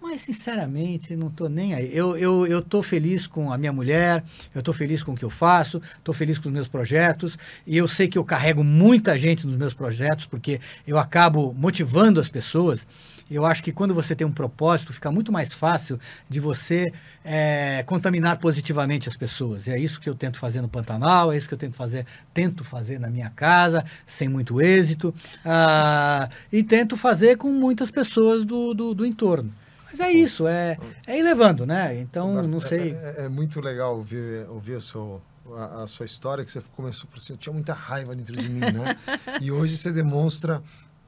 Mas, 0.00 0.20
sinceramente, 0.20 1.16
não 1.16 1.28
estou 1.28 1.48
nem 1.48 1.72
aí. 1.72 1.90
Eu, 1.96 2.14
eu, 2.18 2.46
eu 2.46 2.60
tô 2.60 2.82
feliz 2.82 3.26
com 3.26 3.50
a 3.50 3.56
minha 3.56 3.72
mulher, 3.72 4.22
eu 4.54 4.58
estou 4.58 4.74
feliz 4.74 5.02
com 5.02 5.12
o 5.12 5.16
que 5.16 5.24
eu 5.24 5.30
faço, 5.30 5.80
estou 5.96 6.14
feliz 6.14 6.38
com 6.38 6.50
os 6.50 6.52
meus 6.52 6.68
projetos, 6.68 7.38
e 7.66 7.74
eu 7.78 7.88
sei 7.88 8.06
que 8.06 8.18
eu 8.18 8.24
carrego 8.24 8.62
muita 8.62 9.16
gente 9.16 9.46
nos 9.46 9.56
meus 9.56 9.72
projetos, 9.72 10.26
porque 10.26 10.60
eu 10.86 10.98
acabo 10.98 11.54
motivando 11.54 12.20
as 12.20 12.28
pessoas. 12.28 12.86
Eu 13.30 13.46
acho 13.46 13.62
que 13.62 13.72
quando 13.72 13.94
você 13.94 14.14
tem 14.14 14.26
um 14.26 14.32
propósito, 14.32 14.92
fica 14.92 15.10
muito 15.10 15.32
mais 15.32 15.52
fácil 15.52 15.98
de 16.28 16.40
você 16.40 16.92
é, 17.24 17.82
contaminar 17.84 18.38
positivamente 18.38 19.08
as 19.08 19.16
pessoas. 19.16 19.66
E 19.66 19.70
é 19.70 19.78
isso 19.78 20.00
que 20.00 20.08
eu 20.08 20.14
tento 20.14 20.38
fazer 20.38 20.60
no 20.60 20.68
Pantanal, 20.68 21.32
é 21.32 21.36
isso 21.36 21.48
que 21.48 21.54
eu 21.54 21.58
tento 21.58 21.76
fazer, 21.76 22.06
tento 22.32 22.64
fazer 22.64 22.98
na 22.98 23.08
minha 23.08 23.30
casa, 23.30 23.84
sem 24.06 24.28
muito 24.28 24.60
êxito, 24.60 25.14
ah, 25.44 26.28
e 26.52 26.62
tento 26.62 26.96
fazer 26.96 27.36
com 27.36 27.50
muitas 27.50 27.90
pessoas 27.90 28.44
do, 28.44 28.74
do, 28.74 28.94
do 28.94 29.06
entorno. 29.06 29.52
Mas 29.96 30.00
é 30.00 30.12
isso, 30.12 30.48
é, 30.48 30.76
é 31.06 31.18
ir 31.18 31.22
levando, 31.22 31.64
né? 31.64 31.96
Então, 32.00 32.42
não 32.42 32.60
sei. 32.60 32.90
É, 32.90 33.14
é, 33.18 33.24
é 33.26 33.28
muito 33.28 33.60
legal 33.60 33.96
ouvir, 33.96 34.44
ouvir 34.48 34.74
a, 34.74 34.80
sua, 34.80 35.22
a, 35.52 35.84
a, 35.84 35.86
sua 35.86 36.04
história, 36.04 36.44
que 36.44 36.50
você 36.50 36.60
começou 36.74 37.08
por 37.08 37.16
assim, 37.16 37.32
eu 37.32 37.36
tinha 37.36 37.52
muita 37.52 37.72
raiva 37.72 38.12
dentro 38.12 38.32
de 38.32 38.48
mim, 38.48 38.58
né? 38.58 38.96
e 39.40 39.52
hoje 39.52 39.76
você 39.76 39.92
demonstra 39.92 40.60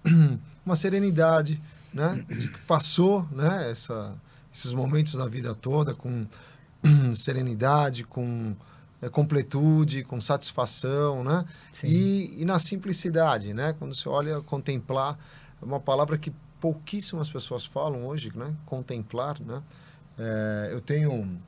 uma 0.65 0.77
serenidade, 0.77 1.61
né? 1.93 2.25
Que 2.29 2.49
passou, 2.67 3.27
né? 3.31 3.71
Essa, 3.71 4.15
esses 4.53 4.73
momentos 4.73 5.15
da 5.15 5.27
vida 5.27 5.55
toda 5.55 5.95
com 5.95 6.27
serenidade, 7.15 8.05
com 8.05 8.55
é, 9.01 9.09
completude, 9.09 10.05
com 10.05 10.21
satisfação, 10.21 11.23
né? 11.23 11.45
E, 11.85 12.35
e 12.39 12.45
na 12.45 12.59
simplicidade, 12.59 13.53
né? 13.53 13.75
Quando 13.79 13.95
você 13.95 14.09
olha 14.09 14.41
contemplar, 14.41 15.19
é 15.61 15.65
uma 15.65 15.81
palavra 15.81 16.17
que 16.19 16.33
pouquíssimas 16.61 17.31
pessoas 17.31 17.65
falam 17.65 18.07
hoje, 18.07 18.33
né? 18.35 18.55
Contemplar, 18.65 19.41
né? 19.41 19.63
É, 20.19 20.71
eu 20.73 20.81
tenho 20.81 21.39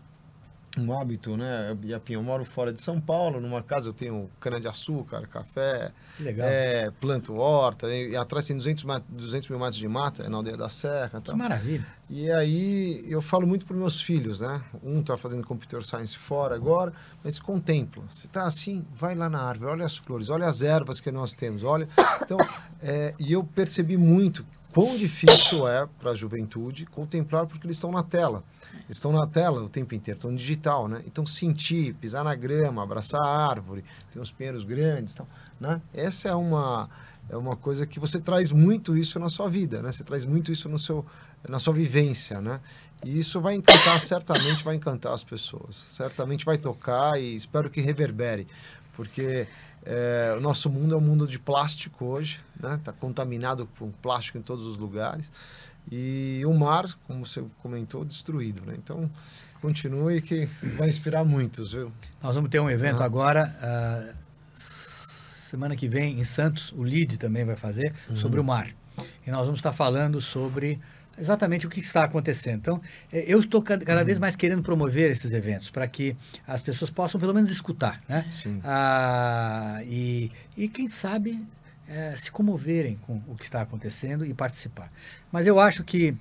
um 0.79 0.99
hábito, 0.99 1.37
né? 1.37 1.77
Eu 2.09 2.23
moro 2.23 2.45
fora 2.45 2.73
de 2.73 2.81
São 2.81 3.01
Paulo, 3.01 3.41
numa 3.41 3.63
casa 3.63 3.89
eu 3.89 3.93
tenho 3.93 4.31
cana-de-açúcar, 4.41 5.27
café, 5.27 5.93
é, 6.21 6.91
planto 7.01 7.35
horta, 7.37 7.93
e, 7.93 8.11
e, 8.11 8.17
atrás 8.17 8.47
tem 8.47 8.57
200, 8.57 8.85
200 9.09 9.49
mil 9.49 9.59
metros 9.59 9.77
de 9.77 9.89
mata, 9.89 10.23
é 10.23 10.29
na 10.29 10.37
aldeia 10.37 10.57
da 10.57 10.69
Serra. 10.69 11.21
Que 11.21 11.33
maravilha. 11.33 11.87
E 12.11 12.31
aí 12.31 13.05
eu 13.07 13.21
falo 13.21 13.47
muito 13.47 13.67
para 13.67 13.77
meus 13.77 14.01
filhos, 14.01 14.41
né? 14.41 14.63
Um 14.83 15.01
está 15.01 15.17
fazendo 15.17 15.47
computer 15.47 15.83
science 15.85 16.17
fora 16.17 16.55
agora, 16.55 16.93
mas 17.23 17.39
contempla. 17.39 18.03
Você 18.11 18.27
está 18.27 18.45
assim, 18.45 18.87
vai 18.95 19.15
lá 19.15 19.29
na 19.29 19.43
árvore, 19.43 19.73
olha 19.73 19.85
as 19.85 19.97
flores, 19.97 20.31
olha 20.31 20.47
as 20.47 20.63
ervas 20.63 21.01
que 21.01 21.11
nós 21.11 21.33
temos, 21.33 21.63
olha. 21.63 21.89
Então, 22.23 22.39
é, 22.83 23.15
e 23.19 23.33
eu 23.33 23.45
percebi 23.45 23.97
muito 23.97 24.45
quão 24.79 24.97
difícil 24.97 25.67
é 25.67 25.89
para 25.99 26.13
a 26.13 26.15
juventude 26.15 26.87
contemplar 26.87 27.49
porque 27.49 27.67
eles 27.67 27.79
estão 27.79 27.91
na 27.91 28.05
tela. 28.05 28.45
Eles 28.85 28.99
estão 28.99 29.11
na 29.11 29.27
tela 29.27 29.61
o 29.61 29.69
tempo 29.69 29.93
inteiro, 29.93 30.19
estão 30.19 30.33
digital, 30.33 30.87
né? 30.87 31.03
Então 31.05 31.27
sentir, 31.27 31.95
pisar 31.95 32.23
na 32.23 32.33
grama, 32.37 32.81
abraçar 32.81 33.21
a 33.21 33.49
árvore, 33.49 33.85
tem 34.13 34.23
uns 34.23 34.31
pinheiros 34.31 34.63
grandes, 34.63 35.17
tal, 35.17 35.27
né? 35.59 35.83
Essa 35.93 36.29
é 36.29 36.35
uma 36.37 36.89
é 37.29 37.37
uma 37.37 37.57
coisa 37.57 37.89
que 37.89 37.99
você 37.99 38.21
traz 38.21 38.53
muito 38.53 38.97
isso 38.97 39.19
na 39.19 39.29
sua 39.29 39.49
vida, 39.49 39.83
né? 39.83 39.91
Você 39.91 40.05
traz 40.05 40.25
muito 40.25 40.53
isso 40.53 40.69
no 40.69 40.79
seu 40.79 41.05
na 41.49 41.59
sua 41.59 41.75
vivência, 41.75 42.41
né? 42.41 42.61
E 43.05 43.19
isso 43.19 43.41
vai 43.41 43.57
encantar, 43.57 43.99
certamente 43.99 44.63
vai 44.63 44.77
encantar 44.77 45.13
as 45.13 45.25
pessoas. 45.25 45.75
Certamente 45.89 46.45
vai 46.45 46.57
tocar 46.57 47.21
e 47.21 47.35
espero 47.35 47.69
que 47.69 47.81
reverbere, 47.81 48.47
porque 48.95 49.49
é, 49.85 50.35
o 50.37 50.41
nosso 50.41 50.69
mundo 50.69 50.95
é 50.95 50.99
um 50.99 51.01
mundo 51.01 51.27
de 51.27 51.39
plástico 51.39 52.05
hoje, 52.05 52.41
né? 52.61 52.75
Está 52.75 52.93
contaminado 52.93 53.69
com 53.79 53.91
plástico 53.91 54.39
em 54.39 54.43
todos 54.43 54.67
os 54.67 54.79
lugares. 54.79 55.31
E 55.91 56.43
o 56.45 56.53
mar, 56.53 56.87
como 57.07 57.25
você 57.25 57.43
comentou, 57.63 58.05
destruído, 58.05 58.63
né? 58.67 58.75
Então, 58.77 59.11
continue 59.61 60.21
que 60.21 60.49
vai 60.77 60.89
inspirar 60.89 61.25
muitos, 61.25 61.73
viu? 61.73 61.91
Nós 62.23 62.35
vamos 62.35 62.51
ter 62.51 62.61
um 62.61 62.69
evento 62.69 63.03
agora, 63.03 63.57
uh, 63.63 64.15
semana 64.57 65.75
que 65.75 65.89
vem, 65.89 66.21
em 66.21 66.25
Santos, 66.25 66.73
o 66.73 66.85
LID 66.85 67.17
também 67.17 67.45
vai 67.45 67.57
fazer, 67.57 67.95
uhum. 68.11 68.17
sobre 68.17 68.39
o 68.39 68.45
mar. 68.45 68.69
E 69.27 69.31
nós 69.31 69.47
vamos 69.47 69.59
estar 69.59 69.73
falando 69.73 70.21
sobre 70.21 70.81
exatamente 71.21 71.67
o 71.67 71.71
que 71.71 71.81
está 71.81 72.05
acontecendo. 72.05 72.57
Então, 72.57 72.83
é, 73.13 73.25
eu 73.27 73.41
estou 73.41 73.63
cada 73.63 74.05
vez 74.05 74.17
uhum. 74.17 74.21
mais 74.21 74.37
querendo 74.37 74.63
promover 74.63 75.11
esses 75.11 75.33
eventos 75.33 75.71
para 75.71 75.87
que 75.87 76.17
as 76.47 76.61
pessoas 76.61 76.91
possam 76.91 77.21
pelo 77.21 77.35
menos 77.35 77.51
escutar, 77.51 77.99
né? 78.09 78.27
Sim. 78.31 78.61
Ah, 78.65 79.81
e, 79.85 80.31
e 80.57 80.69
quem 80.69 80.89
sabe 80.89 81.45
é, 81.89 82.15
se 82.17 82.31
comoverem 82.31 82.97
com 83.07 83.21
o 83.27 83.35
que 83.35 83.45
está 83.45 83.63
acontecendo 83.63 84.25
e 84.25 84.35
participar. 84.35 84.93
Mas 85.33 85.47
eu 85.47 85.59
acho 85.59 85.83
que, 85.83 86.15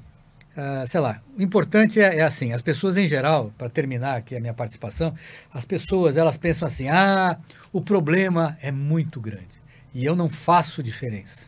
ah, 0.55 0.85
sei 0.87 0.99
lá, 0.99 1.21
o 1.37 1.41
importante 1.41 1.99
é, 1.99 2.19
é 2.19 2.23
assim, 2.23 2.53
as 2.53 2.61
pessoas 2.61 2.95
em 2.97 3.07
geral, 3.07 3.51
para 3.57 3.69
terminar 3.69 4.15
aqui 4.15 4.35
a 4.35 4.39
minha 4.39 4.53
participação, 4.53 5.13
as 5.53 5.65
pessoas 5.65 6.15
elas 6.15 6.37
pensam 6.37 6.67
assim, 6.67 6.87
ah, 6.87 7.37
o 7.73 7.81
problema 7.81 8.57
é 8.61 8.71
muito 8.71 9.19
grande 9.19 9.57
e 9.93 10.05
eu 10.05 10.15
não 10.15 10.29
faço 10.29 10.81
diferença. 10.81 11.47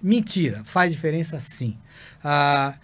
Mentira, 0.00 0.62
faz 0.64 0.92
diferença 0.92 1.40
sim. 1.40 1.76
Ah, 2.22 2.74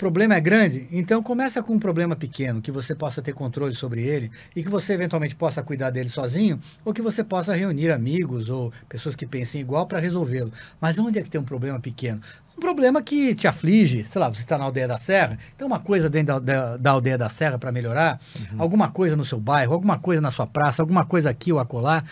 problema 0.00 0.34
é 0.34 0.40
grande, 0.40 0.88
então 0.90 1.22
começa 1.22 1.62
com 1.62 1.74
um 1.74 1.78
problema 1.78 2.16
pequeno, 2.16 2.62
que 2.62 2.72
você 2.72 2.94
possa 2.94 3.20
ter 3.20 3.34
controle 3.34 3.74
sobre 3.74 4.02
ele 4.02 4.30
e 4.56 4.62
que 4.62 4.68
você 4.70 4.94
eventualmente 4.94 5.36
possa 5.36 5.62
cuidar 5.62 5.90
dele 5.90 6.08
sozinho, 6.08 6.58
ou 6.82 6.94
que 6.94 7.02
você 7.02 7.22
possa 7.22 7.54
reunir 7.54 7.90
amigos 7.90 8.48
ou 8.48 8.72
pessoas 8.88 9.14
que 9.14 9.26
pensem 9.26 9.60
igual 9.60 9.86
para 9.86 9.98
resolvê-lo. 9.98 10.50
Mas 10.80 10.98
onde 10.98 11.18
é 11.18 11.22
que 11.22 11.28
tem 11.28 11.38
um 11.38 11.44
problema 11.44 11.78
pequeno? 11.78 12.22
Um 12.56 12.60
problema 12.60 13.02
que 13.02 13.34
te 13.34 13.46
aflige, 13.46 14.06
sei 14.10 14.18
lá, 14.18 14.30
você 14.30 14.40
está 14.40 14.56
na 14.56 14.64
aldeia 14.64 14.88
da 14.88 14.96
Serra, 14.96 15.36
tem 15.58 15.66
uma 15.66 15.78
coisa 15.78 16.08
dentro 16.08 16.40
da, 16.40 16.54
da, 16.54 16.76
da 16.78 16.90
aldeia 16.92 17.18
da 17.18 17.28
Serra 17.28 17.58
para 17.58 17.70
melhorar, 17.70 18.18
uhum. 18.38 18.62
alguma 18.62 18.88
coisa 18.88 19.14
no 19.14 19.24
seu 19.24 19.38
bairro, 19.38 19.74
alguma 19.74 19.98
coisa 19.98 20.22
na 20.22 20.30
sua 20.30 20.46
praça, 20.46 20.80
alguma 20.80 21.04
coisa 21.04 21.28
aqui 21.28 21.52
ou 21.52 21.58
acolá. 21.58 22.02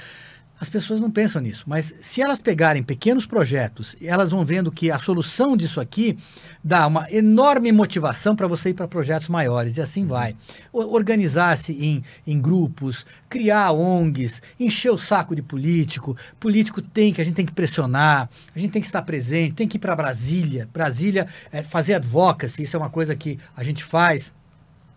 As 0.60 0.68
pessoas 0.68 0.98
não 0.98 1.10
pensam 1.10 1.40
nisso, 1.40 1.64
mas 1.66 1.94
se 2.00 2.20
elas 2.20 2.42
pegarem 2.42 2.82
pequenos 2.82 3.26
projetos, 3.26 3.94
elas 4.02 4.30
vão 4.30 4.44
vendo 4.44 4.72
que 4.72 4.90
a 4.90 4.98
solução 4.98 5.56
disso 5.56 5.80
aqui 5.80 6.18
dá 6.64 6.86
uma 6.86 7.06
enorme 7.12 7.70
motivação 7.70 8.34
para 8.34 8.48
você 8.48 8.70
ir 8.70 8.74
para 8.74 8.88
projetos 8.88 9.28
maiores 9.28 9.76
e 9.76 9.80
assim 9.80 10.06
vai. 10.06 10.34
Organizar-se 10.72 11.72
em, 11.72 12.02
em 12.26 12.40
grupos, 12.40 13.06
criar 13.28 13.70
ONGs, 13.70 14.42
encher 14.58 14.90
o 14.90 14.98
saco 14.98 15.36
de 15.36 15.42
político. 15.42 16.16
Político 16.40 16.82
tem 16.82 17.12
que, 17.12 17.20
a 17.20 17.24
gente 17.24 17.34
tem 17.34 17.46
que 17.46 17.52
pressionar, 17.52 18.28
a 18.54 18.58
gente 18.58 18.72
tem 18.72 18.82
que 18.82 18.88
estar 18.88 19.02
presente, 19.02 19.54
tem 19.54 19.68
que 19.68 19.76
ir 19.76 19.80
para 19.80 19.94
Brasília. 19.94 20.68
Brasília, 20.72 21.28
é, 21.52 21.62
fazer 21.62 21.94
advocacy, 21.94 22.64
isso 22.64 22.76
é 22.76 22.80
uma 22.80 22.90
coisa 22.90 23.14
que 23.14 23.38
a 23.56 23.62
gente 23.62 23.84
faz 23.84 24.32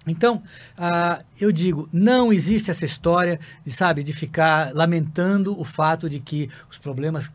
então, 0.07 0.37
uh, 0.77 1.23
eu 1.39 1.51
digo, 1.51 1.87
não 1.93 2.33
existe 2.33 2.71
essa 2.71 2.85
história 2.85 3.39
de, 3.63 3.71
sabe, 3.71 4.03
de 4.03 4.13
ficar 4.13 4.73
lamentando 4.73 5.59
o 5.59 5.63
fato 5.63 6.09
de 6.09 6.19
que 6.19 6.49
os 6.69 6.77
problemas 6.77 7.31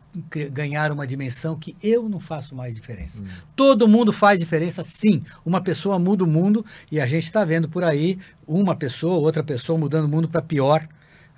ganharam 0.51 0.95
uma 0.95 1.07
dimensão 1.07 1.57
que 1.57 1.75
eu 1.81 2.09
não 2.09 2.19
faço 2.19 2.55
mais 2.55 2.75
diferença. 2.75 3.21
Hum. 3.21 3.27
Todo 3.55 3.87
mundo 3.87 4.11
faz 4.11 4.39
diferença, 4.39 4.83
sim. 4.83 5.23
Uma 5.45 5.61
pessoa 5.61 5.97
muda 5.97 6.23
o 6.23 6.27
mundo 6.27 6.65
e 6.91 6.99
a 6.99 7.07
gente 7.07 7.23
está 7.23 7.45
vendo 7.45 7.69
por 7.69 7.83
aí 7.83 8.19
uma 8.45 8.75
pessoa, 8.75 9.17
outra 9.17 9.43
pessoa 9.43 9.79
mudando 9.79 10.05
o 10.05 10.09
mundo 10.09 10.27
para 10.27 10.41
pior. 10.41 10.87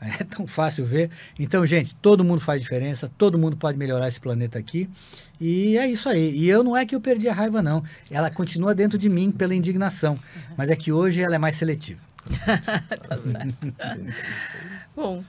É 0.19 0.23
tão 0.23 0.47
fácil 0.47 0.85
ver. 0.85 1.09
Então, 1.37 1.65
gente, 1.65 1.93
todo 1.95 2.23
mundo 2.23 2.41
faz 2.41 2.61
diferença, 2.61 3.11
todo 3.17 3.37
mundo 3.37 3.57
pode 3.57 3.77
melhorar 3.77 4.07
esse 4.07 4.19
planeta 4.19 4.57
aqui. 4.57 4.89
E 5.39 5.77
é 5.77 5.87
isso 5.87 6.09
aí. 6.09 6.35
E 6.35 6.49
eu 6.49 6.63
não 6.63 6.75
é 6.75 6.85
que 6.85 6.95
eu 6.95 7.01
perdi 7.01 7.27
a 7.29 7.33
raiva, 7.33 7.61
não. 7.61 7.83
Ela 8.09 8.29
continua 8.29 8.73
dentro 8.75 8.97
de 8.97 9.09
mim 9.09 9.31
pela 9.31 9.55
indignação. 9.55 10.17
Mas 10.57 10.69
é 10.69 10.75
que 10.75 10.91
hoje 10.91 11.21
ela 11.21 11.35
é 11.35 11.37
mais 11.37 11.55
seletiva. 11.55 12.01
tá 13.07 13.17
certo. 13.17 13.73
Bom, 14.95 15.23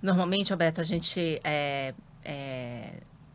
normalmente, 0.00 0.52
Alberto, 0.52 0.80
a 0.80 0.84
gente 0.84 1.40
é, 1.42 1.94
é, 2.24 2.94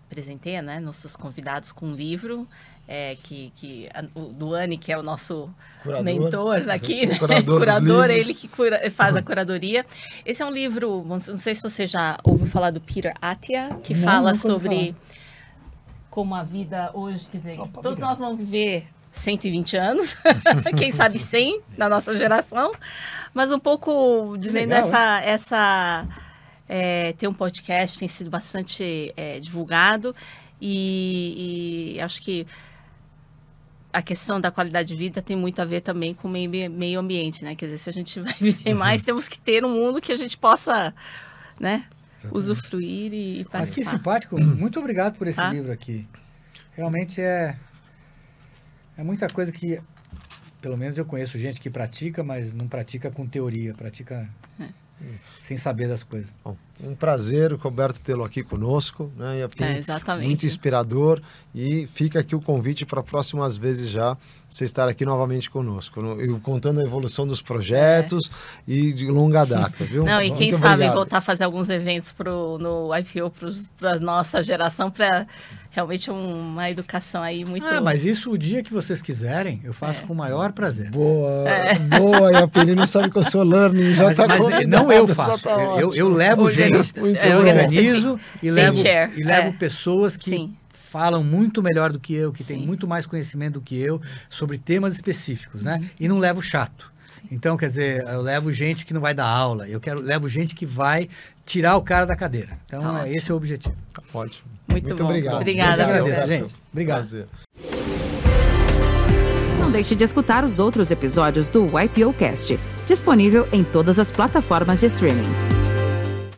presenteia 0.10 0.62
né, 0.62 0.80
nossos 0.80 1.16
convidados 1.16 1.72
com 1.72 1.88
um 1.88 1.96
livro 1.96 2.48
é, 2.88 3.18
que, 3.22 3.52
que 3.56 3.90
a, 3.94 4.06
o 4.18 4.32
Duane, 4.32 4.78
que 4.78 4.92
é 4.92 4.98
o 4.98 5.04
nosso 5.04 5.50
curador, 5.84 6.04
mentor 6.06 6.70
aqui, 6.70 7.06
né? 7.06 7.18
curador, 7.20 7.60
curador 7.60 8.10
ele 8.10 8.34
que 8.34 8.48
cura, 8.48 8.90
faz 8.92 9.16
a 9.16 9.22
curadoria. 9.22 9.86
Esse 10.26 10.42
é 10.42 10.46
um 10.46 10.52
livro, 10.52 11.04
não 11.06 11.20
sei 11.20 11.54
se 11.54 11.62
você 11.62 11.86
já 11.86 12.18
ouviu 12.24 12.46
falar 12.46 12.72
do 12.72 12.80
Peter 12.80 13.14
Attia, 13.22 13.78
que 13.84 13.94
não, 13.94 14.04
fala 14.04 14.34
sobre 14.34 14.96
como 16.10 16.34
a 16.34 16.44
vida 16.44 16.90
hoje, 16.94 17.28
quer 17.32 17.38
dizer, 17.38 17.60
Opa, 17.60 17.82
todos 17.82 17.92
obrigado. 17.92 18.10
nós 18.10 18.20
vamos 18.20 18.38
viver 18.38 18.88
120 19.12 19.78
anos, 19.78 20.18
quem 20.78 20.92
sabe 20.92 21.20
100 21.20 21.62
na 21.78 21.90
nossa 21.90 22.18
geração, 22.18 22.74
mas 23.34 23.52
um 23.52 23.60
pouco 23.60 24.36
dizendo 24.40 24.70
legal, 24.70 24.80
essa, 24.80 25.22
essa 25.22 26.08
é, 26.68 27.14
tem 27.14 27.28
um 27.28 27.34
podcast, 27.34 28.00
tem 28.00 28.08
sido 28.08 28.30
bastante 28.30 29.14
é, 29.16 29.40
divulgado 29.40 30.16
e, 30.60 31.94
e 31.96 32.02
acho 32.02 32.22
que 32.22 32.48
a 33.92 34.02
questão 34.02 34.40
da 34.40 34.52
qualidade 34.52 34.90
de 34.90 34.96
vida 34.96 35.22
tem 35.22 35.36
muito 35.36 35.62
a 35.62 35.66
ver 35.66 35.82
também 35.82 36.14
com 36.14 36.28
o 36.28 36.32
meio, 36.32 36.50
meio 36.70 37.00
ambiente, 37.00 37.44
né? 37.44 37.56
Quer 37.56 37.66
dizer, 37.66 37.78
se 37.78 37.90
a 37.90 37.94
gente 37.94 38.20
vai 38.20 38.34
viver 38.40 38.74
uhum. 38.74 38.80
mais, 38.80 39.02
temos 39.02 39.28
que 39.28 39.40
ter 39.40 39.64
um 39.64 39.70
mundo 39.70 40.02
que 40.02 40.12
a 40.12 40.18
gente 40.18 40.38
possa, 40.38 40.94
né? 41.60 41.86
Exatamente. 42.18 42.38
Usufruir 42.38 43.14
e, 43.14 43.46
participar. 43.46 43.60
Mas 43.60 43.74
que 43.74 43.86
simpático. 43.86 44.40
Muito 44.40 44.80
obrigado 44.80 45.18
por 45.18 45.28
esse 45.28 45.40
ah? 45.40 45.50
livro 45.50 45.72
aqui. 45.72 46.08
Realmente 46.76 47.22
é, 47.22 47.56
é 48.98 49.04
muita 49.04 49.28
coisa 49.28 49.52
que 49.52 49.80
pelo 50.62 50.78
menos 50.78 50.98
eu 50.98 51.06
conheço 51.06 51.38
gente 51.38 51.62
que 51.62 51.70
pratica, 51.70 52.24
mas 52.24 52.54
não 52.54 52.68
pratica 52.68 53.12
com 53.12 53.26
teoria, 53.28 53.74
pratica 53.74 54.28
É. 54.60 54.68
sem 55.40 55.56
saber 55.58 55.88
das 55.88 56.04
coisas. 56.04 56.34
Bom, 56.44 56.56
um 56.84 56.94
prazer, 56.94 57.54
Roberto, 57.54 58.00
tê-lo 58.02 58.24
aqui 58.24 58.44
conosco. 58.44 59.12
Né? 59.18 59.40
E 59.60 59.64
É, 59.64 59.78
exatamente. 59.78 60.28
Muito 60.28 60.46
inspirador. 60.46 61.22
E 61.56 61.88
fica 61.88 62.20
aqui 62.20 62.36
o 62.36 62.42
convite 62.42 62.86
para 62.86 63.02
próximas 63.02 63.56
vezes 63.58 63.90
já 63.90 64.16
você 64.50 64.64
estar 64.66 64.88
aqui 64.88 65.06
novamente 65.06 65.50
conosco. 65.50 66.02
no- 66.02 66.22
Eu 66.22 66.40
contando 66.40 66.80
a 66.80 66.84
evolução 66.84 67.26
dos 67.28 67.42
projetos 67.42 68.30
e 68.68 68.94
de 68.94 69.08
longa 69.08 69.44
data, 69.46 69.84
viu? 69.86 70.04
Não, 70.04 70.22
e 70.22 70.28
Muito 70.28 70.38
quem 70.38 70.54
sabe 70.54 70.74
obrigado. 70.74 70.94
voltar 70.96 71.18
a 71.18 71.22
fazer 71.22 71.44
alguns 71.46 71.70
eventos 71.70 72.12
pro, 72.12 72.58
no 72.60 72.90
IPO 72.96 73.32
para 73.78 73.94
a 73.94 74.00
nossa 74.00 74.44
geração, 74.44 74.92
para 74.92 75.26
realmente 75.72 76.10
uma 76.12 76.70
educação 76.70 77.22
aí 77.24 77.44
muito. 77.46 77.66
Ah, 77.66 77.82
mas 77.82 78.04
isso 78.06 78.32
o 78.32 78.38
dia 78.38 78.62
que 78.64 78.72
vocês 78.74 79.02
quiserem, 79.02 79.60
eu 79.64 79.74
faço 79.74 80.02
É. 80.04 80.06
com 80.08 80.14
o 80.14 80.16
maior 80.16 80.52
prazer. 80.52 80.90
Boa, 80.92 81.44
boa. 82.00 82.32
E 82.32 82.36
a 82.36 82.48
Pini 82.48 82.74
não 82.76 82.86
sabe 82.88 83.10
que 83.12 83.18
eu 83.18 83.24
sou 83.24 83.44
learning, 83.44 83.94
já 83.94 84.06
Mas, 84.06 84.12
está 84.20 84.28
mas 84.28 84.68
não 84.68 84.87
eu 84.92 85.08
faço, 85.08 85.48
eu, 85.48 85.80
eu, 85.80 85.94
eu 85.94 86.10
levo 86.10 86.50
gente, 86.50 86.94
Muito 86.98 87.22
bom. 87.22 87.36
organizo 87.38 88.20
e 88.42 88.52
levo, 88.52 88.78
e 89.16 89.24
levo 89.24 89.50
é. 89.50 89.52
pessoas 89.52 90.18
que 90.18 90.30
Sim. 90.30 90.56
falam 90.90 91.24
muito 91.24 91.62
melhor 91.62 91.92
do 91.92 92.00
que 92.00 92.14
eu, 92.14 92.32
que 92.32 92.44
têm 92.44 92.58
muito 92.58 92.88
mais 92.88 93.06
conhecimento 93.06 93.56
do 93.56 93.62
que 93.62 93.78
eu 93.80 94.02
sobre 94.30 94.58
temas 94.58 94.94
específicos, 94.94 95.64
né? 95.64 95.84
E 96.00 96.08
não 96.08 96.18
levo 96.20 96.42
chato. 96.42 96.92
Então, 97.32 97.58
quer 97.58 97.68
dizer, 97.68 98.04
eu 98.04 98.22
levo 98.22 98.52
gente 98.52 98.86
que 98.86 98.94
não 98.94 99.02
vai 99.02 99.14
dar 99.14 99.28
aula, 99.28 99.68
eu 99.68 99.80
quero 99.80 100.00
levo 100.00 100.30
gente 100.30 100.56
que 100.56 100.66
vai 100.66 101.10
tirar 101.46 101.76
o 101.76 101.82
cara 101.82 102.06
da 102.06 102.16
cadeira. 102.16 102.58
Então, 102.66 102.82
Tá 102.82 103.08
é, 103.08 103.12
esse 103.12 103.32
é 103.32 103.34
o 103.34 103.38
objetivo. 103.38 103.76
Tá 103.94 104.02
ótimo. 104.14 104.48
Muito 104.68 104.96
bom. 104.96 105.06
obrigado. 105.06 105.36
Obrigada, 105.36 105.84
Eu 105.84 105.88
agradeço, 105.90 106.28
gente. 106.28 106.56
Obrigado. 106.72 106.98
Prazer. 106.98 107.28
Não 109.68 109.74
deixe 109.74 109.98
de 109.98 110.04
escutar 110.06 110.46
os 110.46 110.60
outros 110.60 110.92
episódios 110.92 111.50
do 111.50 111.66
YPO 111.66 112.14
Cast, 112.14 112.58
disponível 112.86 113.46
em 113.52 113.66
todas 113.66 114.00
as 114.00 114.10
plataformas 114.10 114.80
de 114.80 114.86
streaming. 114.86 115.57